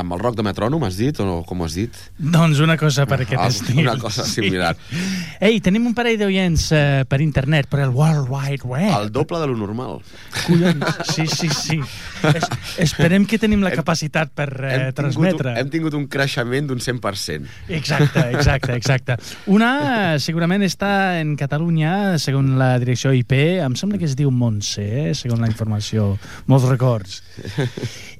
amb 0.00 0.14
el 0.16 0.20
rock 0.22 0.36
de 0.38 0.44
metrònom, 0.46 0.82
has 0.86 0.96
dit? 1.00 1.18
O 1.20 1.42
com 1.46 1.62
has 1.66 1.74
dit? 1.78 1.94
Doncs 2.18 2.60
una 2.64 2.76
cosa 2.80 3.04
per 3.06 3.20
aquest 3.24 3.40
Ah, 3.40 3.48
estil. 3.48 3.80
una 3.84 3.96
cosa 4.00 4.24
similar. 4.24 4.74
Ei, 5.40 5.60
tenim 5.64 5.86
un 5.86 5.94
parell 5.94 6.18
d'oients 6.20 6.68
eh, 6.74 7.04
per 7.08 7.20
internet, 7.24 7.68
per 7.70 7.80
el 7.84 7.90
World 7.94 8.28
Wide 8.30 8.64
Web. 8.66 8.90
El 9.00 9.12
doble 9.12 9.38
de 9.42 9.46
lo 9.50 9.56
normal. 9.56 9.98
Collons, 10.46 10.98
sí, 11.14 11.26
sí, 11.26 11.48
sí. 11.54 11.80
Es, 12.32 12.48
esperem 12.88 13.26
que 13.28 13.38
tenim 13.38 13.62
la 13.62 13.70
capacitat 13.74 14.30
per 14.34 14.48
eh, 14.56 14.72
hem, 14.72 14.80
tingut, 14.82 14.96
transmetre. 15.02 15.54
hem 15.60 15.70
tingut 15.70 15.94
un 15.98 16.06
creixement 16.10 16.68
d'un 16.70 16.80
100%. 16.82 17.46
Exacte, 17.68 18.24
exacte, 18.34 18.74
exacte. 18.78 19.16
Una 19.46 19.70
eh, 20.14 20.18
segurament 20.22 20.62
està 20.66 21.20
en 21.20 21.36
Catalunya, 21.38 22.18
segons 22.18 22.56
la 22.58 22.72
direcció 22.82 23.12
IP, 23.14 23.32
em 23.62 23.74
sembla 23.78 23.98
que 24.00 24.08
es 24.08 24.16
diu 24.18 24.30
Montse, 24.34 24.82
eh, 24.82 25.14
segons 25.14 25.40
la 25.42 25.48
informació, 25.50 26.12
molts 26.50 26.66
records. 26.68 27.22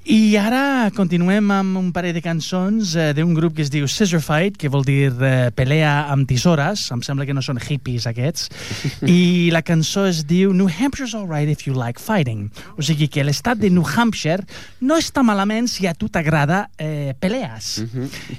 I 0.09 0.35
ara 0.41 0.89
continuem 0.95 1.51
amb 1.53 1.68
un 1.77 1.91
parell 1.93 2.15
de 2.15 2.21
cançons 2.23 2.95
eh, 2.97 3.11
d'un 3.17 3.33
grup 3.37 3.53
que 3.57 3.63
es 3.65 3.69
diu 3.69 3.87
Scissor 3.89 4.21
Fight, 4.23 4.57
que 4.57 4.71
vol 4.71 4.85
dir 4.87 5.11
eh, 5.11 5.49
pelea 5.55 6.07
amb 6.13 6.27
tisores, 6.29 6.87
em 6.95 7.03
sembla 7.05 7.27
que 7.27 7.35
no 7.35 7.43
són 7.45 7.59
hippies 7.61 8.07
aquests, 8.09 8.49
i 9.05 9.49
la 9.53 9.61
cançó 9.65 10.07
es 10.09 10.23
diu 10.29 10.53
New 10.55 10.69
Hampshire's 10.69 11.15
alright 11.17 11.51
if 11.51 11.67
you 11.67 11.75
like 11.77 12.01
fighting. 12.01 12.47
O 12.77 12.85
sigui 12.85 13.09
que 13.11 13.25
l'estat 13.27 13.61
de 13.61 13.69
New 13.69 13.85
Hampshire 13.85 14.45
no 14.81 14.97
està 14.97 15.23
malament 15.25 15.69
si 15.69 15.85
a 15.85 15.93
tu 15.93 16.09
t'agrada 16.09 16.65
eh, 16.77 17.13
pelees. 17.19 17.71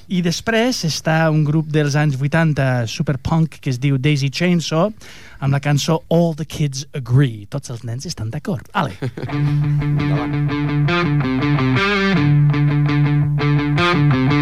I 0.09 0.22
després 0.26 0.85
està 0.89 1.22
un 1.31 1.45
grup 1.47 1.70
dels 1.70 1.99
anys 2.01 2.18
80 2.18 2.87
superpunk 2.91 3.61
que 3.61 3.70
es 3.70 3.81
diu 3.83 3.99
Daisy 4.01 4.31
Chainsaw 4.31 4.91
amb 5.41 5.53
la 5.53 5.61
cançó 5.61 6.03
All 6.09 6.34
the 6.36 6.45
Kids 6.45 6.86
Agree. 6.95 7.47
Tots 7.51 7.70
els 7.74 7.84
nens 7.84 8.07
estan 8.07 8.30
d'acord. 8.30 8.68
Ale. 8.72 8.95
A 13.80 14.39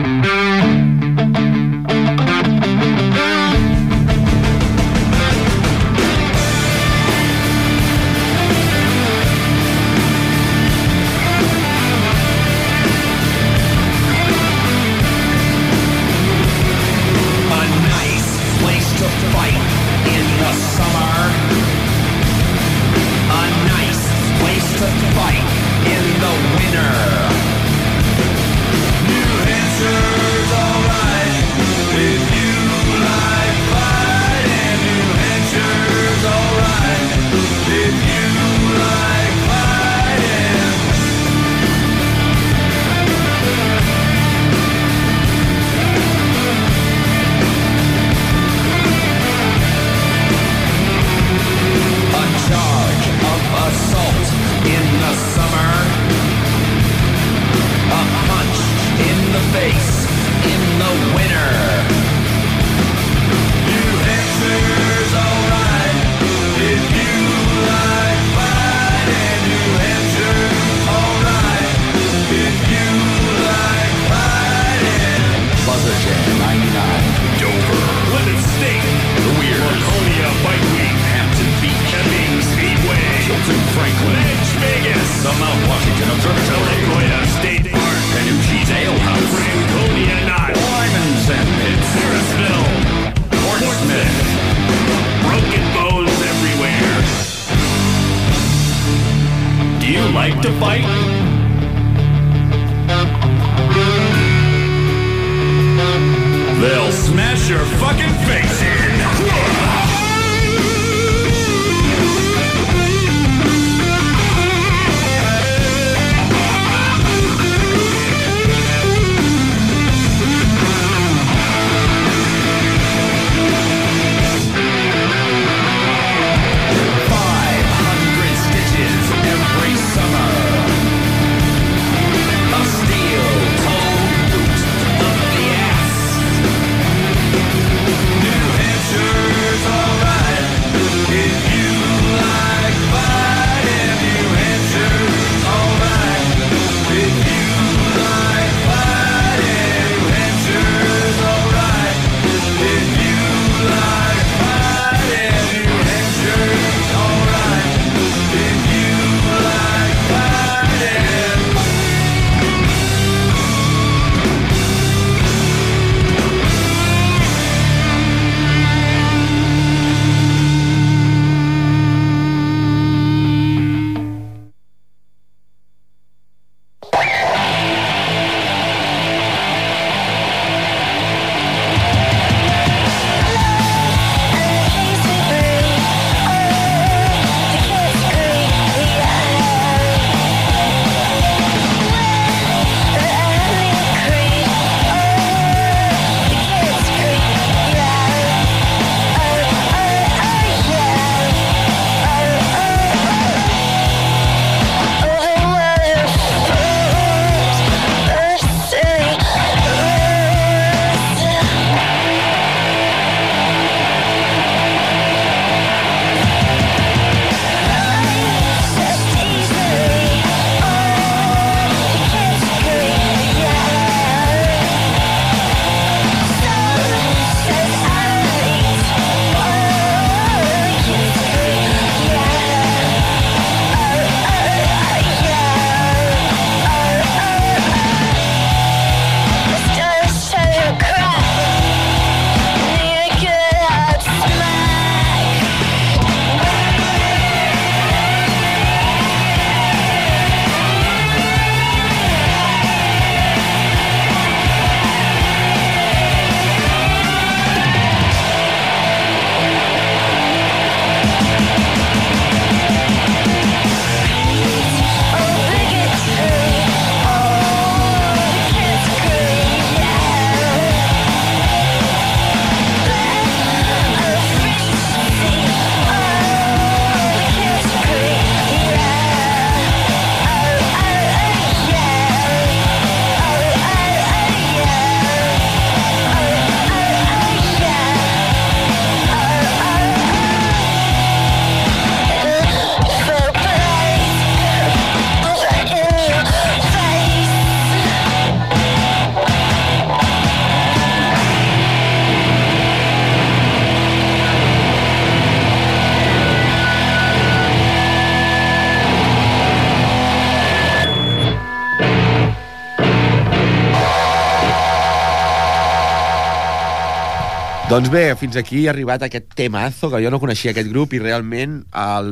Doncs 317.78 317.92
bé, 317.94 318.16
fins 318.18 318.34
aquí 318.34 318.64
ha 318.66 318.72
arribat 318.72 319.04
aquest 319.06 319.28
temazo, 319.38 319.86
que 319.92 320.00
jo 320.02 320.10
no 320.10 320.18
coneixia 320.18 320.50
aquest 320.50 320.66
grup, 320.66 320.96
i 320.96 320.98
realment 320.98 321.60
el, 321.78 322.08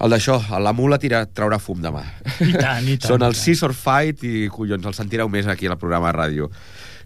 el 0.00 0.14
d'això, 0.14 0.38
la 0.64 0.72
mula 0.72 0.96
tira, 0.96 1.26
traurà 1.28 1.58
fum 1.60 1.82
demà. 1.84 2.00
I 2.40 2.54
tant, 2.56 2.88
i 2.88 2.94
tant, 3.02 3.10
Són 3.10 3.20
i 3.20 3.26
el 3.28 3.34
tant. 3.34 3.36
Scissor 3.42 3.74
Fight 3.76 4.24
i, 4.24 4.46
collons, 4.54 4.88
el 4.88 4.96
sentireu 4.96 5.28
més 5.28 5.44
aquí 5.44 5.68
al 5.68 5.76
programa 5.76 6.08
de 6.08 6.16
ràdio. 6.16 6.48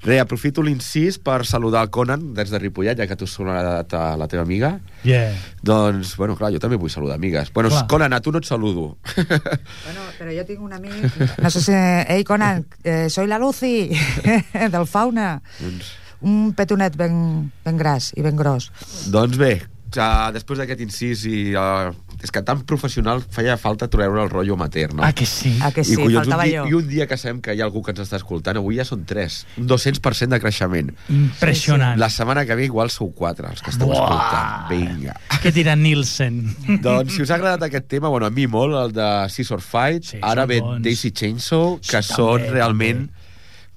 Re, 0.07 0.20
aprofito 0.22 0.62
l'incís 0.62 1.18
per 1.18 1.41
saludar 1.51 1.82
el 1.82 1.91
Conan 1.91 2.28
des 2.39 2.55
de 2.55 2.62
Ripollet, 2.62 3.03
ja 3.03 3.11
que 3.11 3.18
tu 3.18 3.26
saludat 3.26 3.91
a 3.99 4.05
la 4.14 4.30
teva 4.30 4.47
amiga. 4.47 4.76
Yeah. 5.03 5.34
Doncs, 5.66 6.14
bueno, 6.22 6.39
clar, 6.39 6.53
jo 6.55 6.62
també 6.62 6.78
vull 6.78 6.95
saludar 6.95 7.18
amigues. 7.18 7.51
Bueno, 7.51 7.74
Clar. 7.74 7.89
Conan, 7.91 8.14
a 8.14 8.22
tu 8.22 8.30
no 8.30 8.39
et 8.39 8.47
saludo. 8.47 8.93
Bueno, 9.26 10.07
pero 10.20 10.30
yo 10.30 10.47
tengo 10.47 10.62
un 10.62 10.72
amigo. 10.72 10.95
No 11.43 11.51
sé 11.51 11.66
si. 11.66 11.72
Hey, 11.74 12.22
Conan, 12.22 12.62
eh, 12.84 13.11
soy 13.11 13.26
la 13.26 13.43
Lucy, 13.43 13.91
del 14.70 14.87
Fauna. 14.87 15.41
doncs, 15.59 15.91
Un 16.22 16.52
petonet 16.56 16.96
ben, 16.96 17.52
ben 17.64 17.76
gras 17.76 18.12
i 18.16 18.22
ben 18.22 18.36
gros. 18.36 18.70
doncs 19.12 19.36
bé, 19.36 19.62
uh, 19.96 20.32
després 20.32 20.58
d'aquest 20.58 20.80
incís 20.80 21.26
i... 21.28 21.54
Uh, 21.54 21.92
és 22.24 22.30
que 22.32 22.40
tan 22.40 22.62
professional 22.64 23.20
feia 23.20 23.58
falta 23.60 23.90
treure 23.92 24.22
el 24.22 24.30
rotllo 24.32 24.54
amateur, 24.56 24.94
no? 24.96 25.02
Ah, 25.04 25.10
que 25.12 25.26
sí? 25.28 25.50
Ah, 25.60 25.68
que 25.70 25.82
sí, 25.84 25.92
I, 25.92 25.96
collons, 26.00 26.14
un 26.16 26.32
faltava 26.32 26.46
dia, 26.48 26.62
jo. 26.62 26.70
I 26.70 26.74
un 26.78 26.86
dia 26.88 27.04
que 27.06 27.18
sabem 27.20 27.42
que 27.44 27.52
hi 27.52 27.60
ha 27.60 27.66
algú 27.66 27.82
que 27.84 27.92
ens 27.92 28.00
està 28.06 28.16
escoltant, 28.16 28.56
avui 28.56 28.78
ja 28.80 28.86
són 28.88 29.02
3. 29.04 29.36
Un 29.60 29.66
200% 29.68 30.32
de 30.32 30.38
creixement. 30.40 30.88
Impressionant. 31.12 32.00
La 32.00 32.08
setmana 32.08 32.46
que 32.48 32.56
ve 32.56 32.64
igual 32.70 32.88
sou 32.90 33.12
4, 33.12 33.50
els 33.52 33.60
que 33.60 33.68
esteu 33.74 33.92
Buah. 33.92 34.00
escoltant. 34.00 34.70
Vinga. 34.72 35.18
Què 35.44 35.52
dirà 35.52 35.76
Nielsen? 35.76 36.40
doncs, 36.80 37.12
si 37.18 37.22
us 37.26 37.30
ha 37.30 37.36
agradat 37.36 37.68
aquest 37.68 37.86
tema, 37.92 38.08
bueno, 38.08 38.26
a 38.26 38.32
mi 38.32 38.48
molt, 38.48 38.80
el 38.80 38.96
de 38.96 39.10
Scissor 39.28 39.60
Fight, 39.60 40.08
Sí, 40.14 40.18
ara 40.24 40.46
ve 40.48 40.62
bons. 40.64 40.80
Daisy 40.88 41.12
Chainsaw, 41.12 41.76
que 41.84 42.00
Sí, 42.00 42.14
són 42.16 42.40
també, 42.40 42.54
realment... 42.56 43.10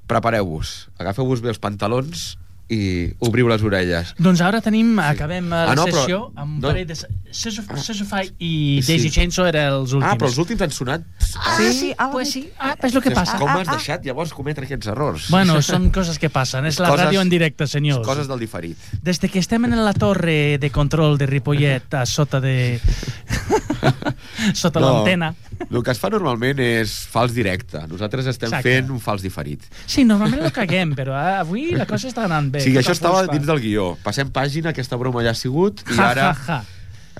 Prepareu-vos, 0.10 0.89
agafeu-vos 0.97 1.41
bé 1.43 1.51
els 1.53 1.62
pantalons 1.62 2.32
i 2.70 3.09
obriu 3.26 3.47
les 3.49 3.63
orelles. 3.65 4.13
Doncs 4.22 4.41
ara 4.45 4.59
tenim, 4.61 4.91
acabem 5.01 5.47
eh, 5.47 5.49
la 5.49 5.72
Ah, 5.72 5.76
no, 5.76 5.86
però- 5.88 6.03
sessió 6.03 6.20
amb 6.36 6.55
un 6.57 6.59
no. 6.61 6.67
parell 6.70 6.88
de... 6.88 6.95
Sessify 7.32 8.26
i 8.41 8.80
Sí. 8.82 8.88
Daisy 8.93 9.09
Chainsaw 9.13 9.45
eren 9.49 9.67
els 9.74 9.91
últims. 9.93 10.05
Ah, 10.11 10.15
però 10.17 10.30
els 10.30 10.38
últims 10.41 10.61
han 10.65 10.72
sonat... 10.74 11.03
Ah, 11.36 11.57
Sí, 11.59 11.74
sí, 11.74 11.89
ah, 11.97 12.09
pues 12.11 12.32
sí. 12.32 12.41
sí. 12.43 12.51
Ah, 12.57 12.76
és 12.82 12.95
el 12.95 13.01
que 13.05 13.11
passa. 13.11 13.38
Com 13.38 13.49
has 13.53 13.67
deixat 13.70 14.05
llavors 14.05 14.34
cometre 14.34 14.65
aquests 14.65 14.88
errors? 14.93 15.28
Bueno, 15.30 15.59
són 15.65 15.89
coses 15.93 16.17
que 16.22 16.30
passen. 16.30 16.65
És 16.65 16.80
la 16.80 16.89
Coses- 16.89 17.05
ràdio 17.09 17.22
en 17.22 17.30
directe, 17.30 17.67
senyors. 17.67 18.05
Coses 18.05 18.28
del 18.28 18.39
diferit. 18.39 18.78
Des 19.03 19.20
de 19.22 19.30
que 19.30 19.39
estem 19.39 19.65
en 19.65 19.76
la 19.84 19.93
torre 19.93 20.57
de 20.57 20.70
control 20.72 21.17
de 21.17 21.28
Ripollet, 21.28 21.93
a 21.93 22.05
sota 22.05 22.39
de... 22.41 22.80
sota 24.53 24.80
l'antena. 24.82 25.34
El 25.70 25.84
que 25.84 25.91
es 25.91 25.99
fa 25.99 26.09
normalment 26.11 26.59
és 26.63 26.93
fals 27.11 27.34
directe. 27.36 27.82
Nosaltres 27.91 28.28
estem 28.32 28.47
Exacte. 28.49 28.70
fent 28.72 28.91
un 28.95 28.99
fals 29.03 29.22
diferit. 29.26 29.65
Sí, 29.86 30.05
normalment 30.07 30.43
no 30.47 30.51
caguem, 30.55 30.93
però 30.97 31.13
eh, 31.20 31.36
avui 31.43 31.70
la 31.76 31.86
cosa 31.89 32.07
està 32.09 32.24
anant 32.26 32.49
bé. 32.53 32.59
O 32.60 32.66
sigui, 32.66 32.82
això 32.82 32.93
estava 32.95 33.24
dins 33.32 33.47
del 33.47 33.62
guió. 33.64 33.93
Passem 34.03 34.30
pàgina, 34.36 34.74
aquesta 34.76 34.99
broma 34.99 35.24
ja 35.26 35.34
ha 35.34 35.39
sigut, 35.39 35.82
i 35.89 35.95
Ja, 35.97 36.12
ara... 36.12 36.28
ja, 36.36 36.60
ja. 36.60 36.60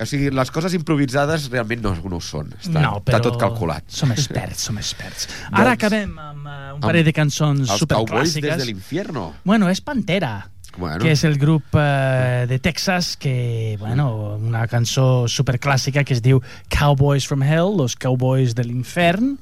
O 0.00 0.06
sigui, 0.08 0.30
les 0.32 0.48
coses 0.48 0.72
improvisades 0.72 1.50
realment 1.52 1.82
no, 1.84 1.90
no 2.08 2.16
ho 2.16 2.22
són. 2.24 2.54
Està, 2.56 2.80
no, 2.80 2.92
està 3.02 3.18
tot 3.20 3.36
calculat. 3.40 3.84
Som 3.92 4.14
experts, 4.14 4.62
som 4.70 4.78
experts. 4.80 5.26
Ara 5.50 5.74
Doncs, 5.74 5.76
acabem 5.76 6.14
amb 6.16 6.46
uh, 6.48 6.54
un 6.78 6.80
parell 6.80 7.04
de 7.04 7.12
cançons 7.12 7.66
Els 7.66 7.84
Cowboys 7.84 8.32
des 8.32 8.38
superclàssiques. 8.38 8.62
de 8.62 8.68
l'infierno. 8.70 9.26
Bueno, 9.44 9.68
és 9.68 9.82
Pantera. 9.84 10.32
Bueno. 10.80 11.04
que 11.04 11.12
és 11.12 11.22
el 11.28 11.36
grup 11.38 11.76
eh, 11.76 12.46
de 12.48 12.58
Texas 12.58 13.12
que, 13.20 13.76
bueno, 13.78 14.38
una 14.40 14.64
cançó 14.66 15.28
superclàssica 15.28 16.04
que 16.08 16.16
es 16.16 16.22
diu 16.24 16.40
Cowboys 16.72 17.28
from 17.28 17.44
Hell, 17.44 17.76
los 17.76 17.98
Cowboys 18.00 18.56
de 18.56 18.64
l'infern 18.64 19.36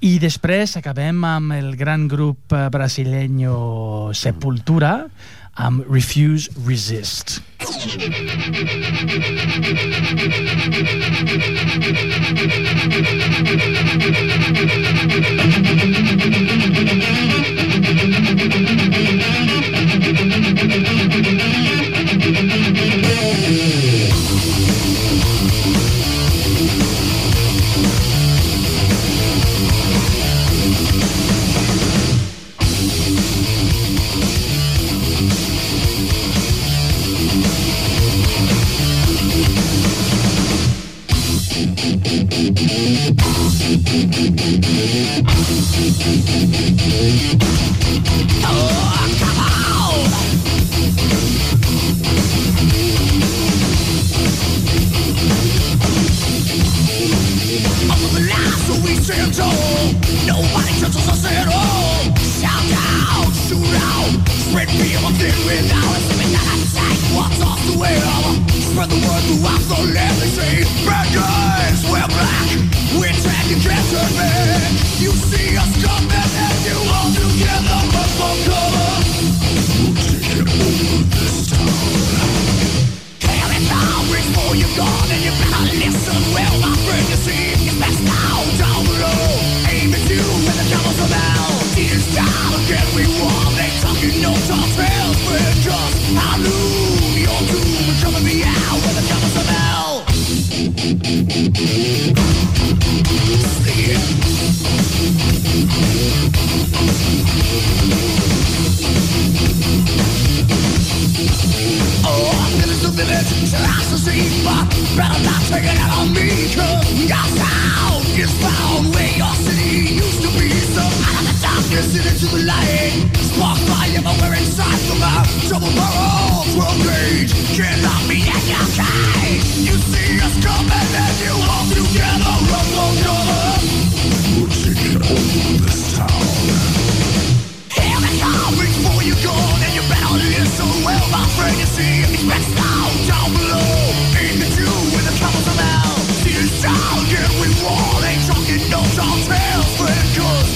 i 0.00 0.16
després 0.22 0.78
acabem 0.80 1.20
amb 1.28 1.52
el 1.54 1.76
gran 1.76 2.08
grup 2.08 2.56
eh, 2.56 2.70
brasileño 2.72 4.16
Sepultura 4.16 5.04
amb 5.60 5.84
Refuse 5.92 6.48
Resist. 6.64 7.42
Outro 42.44 43.22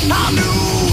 I 0.09 0.31
knew 0.35 0.86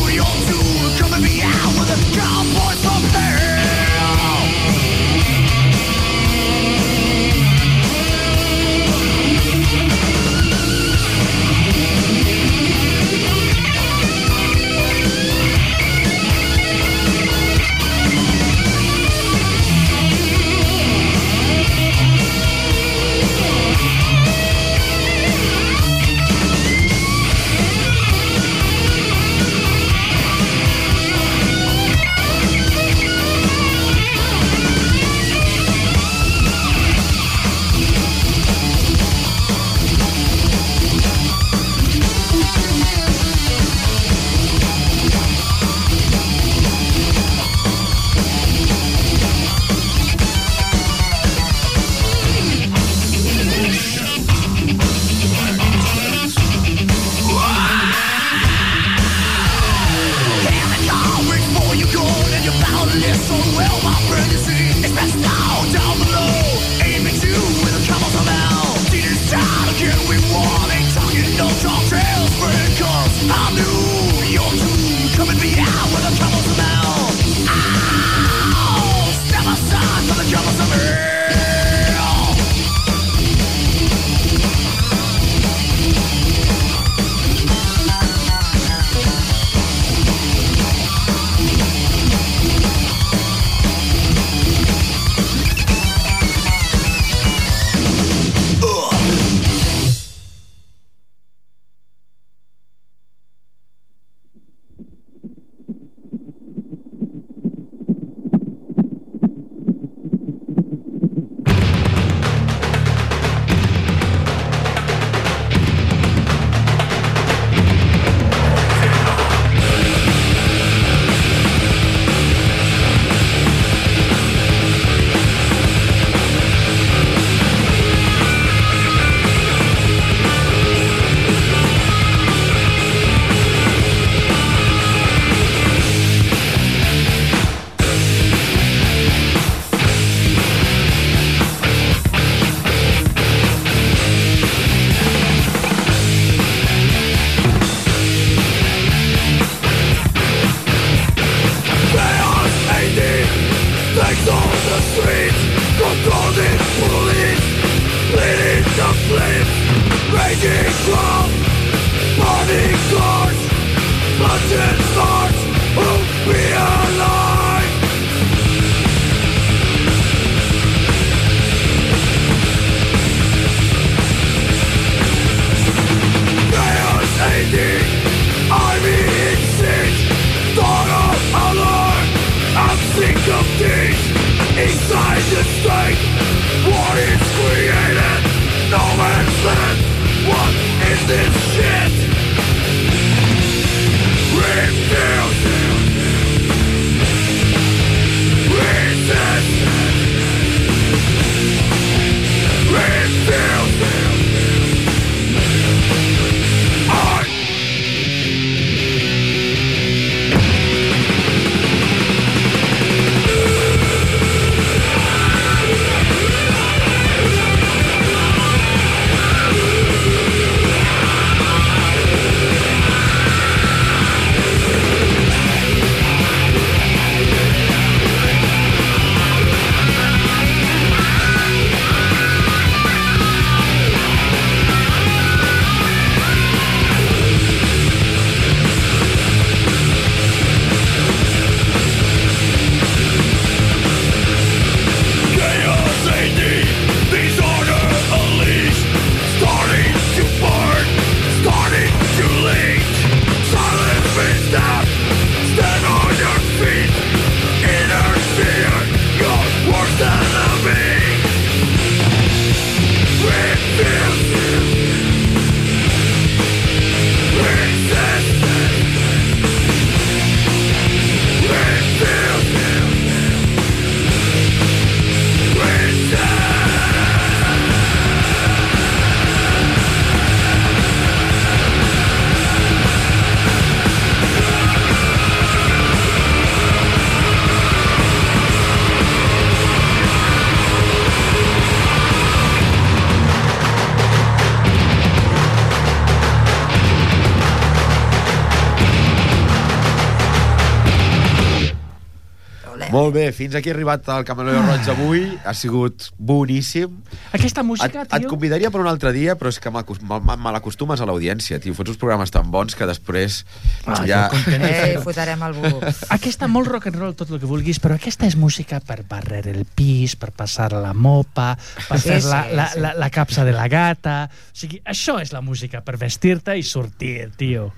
Molt 302.94 303.14
bé, 303.16 303.24
fins 303.34 303.56
aquí 303.58 303.72
ha 303.72 303.74
arribat 303.74 304.06
el 304.14 304.24
Camaleo 304.28 304.62
Roig 304.62 304.90
avui. 304.92 305.22
Ha 305.50 305.54
sigut 305.58 306.12
boníssim. 306.22 306.92
Aquesta 307.34 307.64
Et, 307.64 307.66
música, 307.66 308.04
et 308.06 308.12
tio... 308.22 308.30
convidaria 308.30 308.70
per 308.70 308.84
un 308.84 308.90
altre 308.92 309.10
dia, 309.16 309.34
però 309.40 309.50
és 309.50 309.58
que 309.60 309.72
me 309.74 309.82
me 309.84 310.52
l'acostumes 310.54 311.02
a 311.02 311.08
l'audiència, 311.10 311.58
tio. 311.64 311.74
Fots 311.74 311.96
uns 311.96 311.98
programes 312.02 312.30
tan 312.34 312.52
bons 312.54 312.76
que 312.78 312.86
després 312.86 313.42
Ah, 313.88 314.04
ja... 314.06 314.28
de 314.30 314.44
fer-ho. 314.46 315.02
fotarem 315.08 315.42
el 315.50 315.56
bu. 315.58 315.72
Aquesta 316.14 316.48
molt 316.48 316.70
rock 316.70 316.92
and 316.92 317.00
roll, 317.02 317.16
tot 317.18 317.32
el 317.34 317.42
que 317.42 317.50
vulguis, 317.50 317.80
però 317.82 317.98
aquesta 317.98 318.30
és 318.30 318.38
música 318.38 318.80
per 318.86 319.02
barrer 319.10 319.42
el 319.50 319.66
pis, 319.66 320.14
per 320.16 320.30
passar 320.32 320.70
la 320.78 320.94
mopa, 320.94 321.56
per 321.90 321.98
Sí, 322.00 322.10
fer 322.12 322.22
sí, 322.22 322.30
la, 322.30 322.44
la, 322.54 322.68
sí. 322.76 322.80
la, 322.86 322.94
la 322.94 323.10
capsa 323.10 323.44
de 323.44 323.54
la 323.58 323.66
gata... 323.68 324.30
O 324.54 324.56
sigui, 324.64 324.78
això 324.86 325.18
és 325.20 325.34
la 325.34 325.42
música, 325.42 325.82
per 325.82 325.98
vestir-te 325.98 326.54
i 326.56 326.62
sortir, 326.64 327.32
tio. 327.36 327.72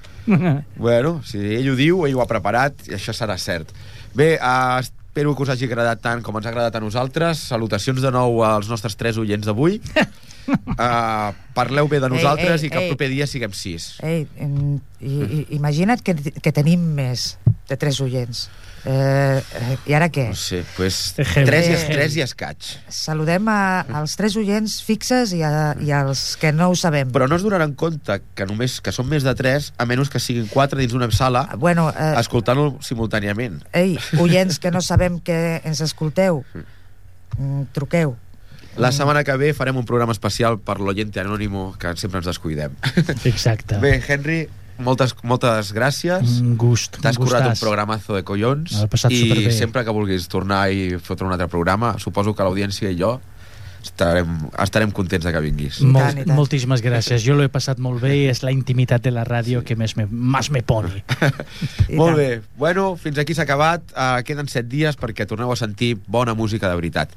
Bueno, 0.75 1.21
si 1.23 1.39
ell 1.55 1.69
ho 1.71 1.75
diu, 1.79 2.03
ell 2.05 2.17
ho 2.17 2.21
ha 2.21 2.27
preparat, 2.29 2.83
i 2.89 2.93
això 2.97 3.13
serà 3.15 3.37
cert. 3.39 3.71
Bé, 4.15 4.35
uh, 4.39 4.79
espero 5.15 5.33
que 5.33 5.43
us 5.43 5.49
hagi 5.53 5.63
agradat 5.63 6.01
tant 6.03 6.19
com 6.19 6.35
ens 6.35 6.43
ha 6.43 6.51
agradat 6.51 6.75
a 6.75 6.81
nosaltres. 6.83 7.39
Salutacions 7.47 8.01
de 8.03 8.09
nou 8.11 8.41
als 8.43 8.67
nostres 8.67 8.97
tres 8.99 9.15
oients 9.15 9.47
d'avui. 9.47 9.77
Uh, 10.43 11.31
parleu 11.57 11.87
bé 11.87 12.01
de 12.03 12.09
Ei, 12.09 12.15
nosaltres 12.17 12.65
ei, 12.65 12.67
i 12.67 12.71
que 12.73 12.81
el 12.81 12.83
ei. 12.83 12.89
proper 12.91 13.07
dia 13.13 13.23
siguem 13.23 13.55
sis. 13.55 13.93
Ei, 14.03 14.25
i, 14.35 15.13
i, 15.23 15.39
imagina't 15.55 16.03
que, 16.03 16.17
que 16.19 16.51
tenim 16.51 16.83
més 16.97 17.37
de 17.71 17.77
tres 17.79 18.01
oients. 18.03 18.49
Eh, 18.85 19.41
eh, 19.41 19.77
I 19.89 19.93
ara 19.97 20.11
què? 20.13 20.27
No 20.29 20.37
sé, 20.37 20.59
pues, 20.77 21.15
Heavy. 21.17 21.45
tres, 21.49 21.67
i, 21.69 21.73
Eh. 21.73 21.87
tres 21.89 22.15
i 22.17 22.21
escaig. 22.21 22.57
Saludem 22.87 23.47
a, 23.49 23.79
als 23.97 24.13
tres 24.15 24.35
oients 24.37 24.75
fixes 24.85 25.33
i, 25.33 25.41
a, 25.41 25.73
i 25.81 25.89
als 25.91 26.35
que 26.37 26.51
no 26.53 26.69
ho 26.69 26.75
sabem. 26.77 27.09
Però 27.11 27.25
no 27.27 27.35
es 27.35 27.41
donaran 27.41 27.73
compte 27.73 28.19
que 28.37 28.45
només 28.45 28.79
que 28.85 28.93
són 28.93 29.09
més 29.09 29.25
de 29.25 29.33
tres, 29.33 29.71
a 29.81 29.85
menys 29.89 30.11
que 30.13 30.21
siguin 30.21 30.45
quatre 30.51 30.79
dins 30.79 30.93
d'una 30.93 31.09
sala, 31.11 31.47
Bueno, 31.57 31.89
eh, 31.89 32.13
escoltant-lo 32.19 32.77
simultàniament. 32.85 33.63
ei, 33.73 33.97
oients 34.19 34.59
que 34.59 34.69
no 34.71 34.81
sabem 34.81 35.19
que 35.19 35.61
ens 35.65 35.81
escolteu, 35.81 36.43
mm, 37.37 37.63
truqueu. 37.73 38.15
La 38.77 38.91
setmana 38.91 39.23
que 39.23 39.31
ve 39.39 39.53
farem 39.55 39.77
un 39.77 39.85
programa 39.85 40.11
especial 40.11 40.59
per 40.59 40.81
l'oyente 40.81 41.19
anònimo, 41.21 41.77
que 41.79 41.95
sempre 41.95 42.19
ens 42.19 42.27
descuidem. 42.27 42.73
Exacte. 43.23 43.77
Bé, 43.79 44.03
Henry, 44.07 44.49
moltes, 44.77 45.15
moltes 45.23 45.71
gràcies. 45.75 46.39
Un 46.41 46.55
gust. 46.57 46.99
T'has 47.01 47.17
currat 47.17 47.47
un 47.47 47.59
programazo 47.59 48.15
de 48.15 48.23
collons 48.27 48.81
passat 48.91 49.11
i 49.11 49.21
superbé. 49.23 49.51
sempre 49.55 49.83
que 49.85 49.91
vulguis 49.95 50.27
tornar 50.27 50.69
i 50.71 50.97
fotre 50.97 51.25
un 51.27 51.31
altre 51.33 51.47
programa, 51.47 51.95
suposo 51.99 52.33
que 52.35 52.43
l'audiència 52.43 52.91
i 52.91 52.99
jo 52.99 53.19
estarem, 53.85 54.27
estarem 54.57 54.91
contents 54.91 55.23
de 55.25 55.31
que 55.31 55.41
vinguis. 55.43 55.79
I 55.81 55.85
Molt, 55.85 56.05
tant, 56.05 56.17
i 56.17 56.25
tant. 56.25 56.35
moltíssimes 56.35 56.81
gràcies. 56.81 57.21
Jo 57.21 57.35
l'he 57.37 57.47
passat 57.53 57.77
molt 57.77 58.01
bé 58.01 58.15
i 58.17 58.25
és 58.31 58.41
la 58.43 58.51
intimitat 58.51 59.03
de 59.05 59.11
la 59.13 59.23
ràdio 59.27 59.61
que 59.63 59.77
més 59.77 59.95
me, 59.95 60.07
més 60.09 60.49
me 60.49 60.63
poni. 60.65 61.03
Molt 61.93 62.15
tant. 62.15 62.17
bé. 62.17 62.41
Bueno, 62.57 62.95
fins 62.97 63.21
aquí 63.21 63.37
s'ha 63.37 63.45
acabat. 63.45 63.85
Uh, 63.93 64.23
queden 64.25 64.49
set 64.49 64.67
dies 64.71 64.97
perquè 64.97 65.27
torneu 65.29 65.53
a 65.53 65.55
sentir 65.59 65.95
bona 66.07 66.33
música 66.33 66.69
de 66.69 66.75
veritat. 66.81 67.13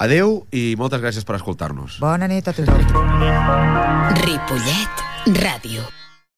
Adeu 0.00 0.46
i 0.56 0.74
moltes 0.80 1.02
gràcies 1.04 1.28
per 1.28 1.36
escoltar-nos. 1.36 2.00
Bona 2.00 2.26
nit 2.32 2.48
a 2.48 2.56
tothom. 2.56 2.80
Ripollet 4.24 5.08
Ràdio. 5.36 5.99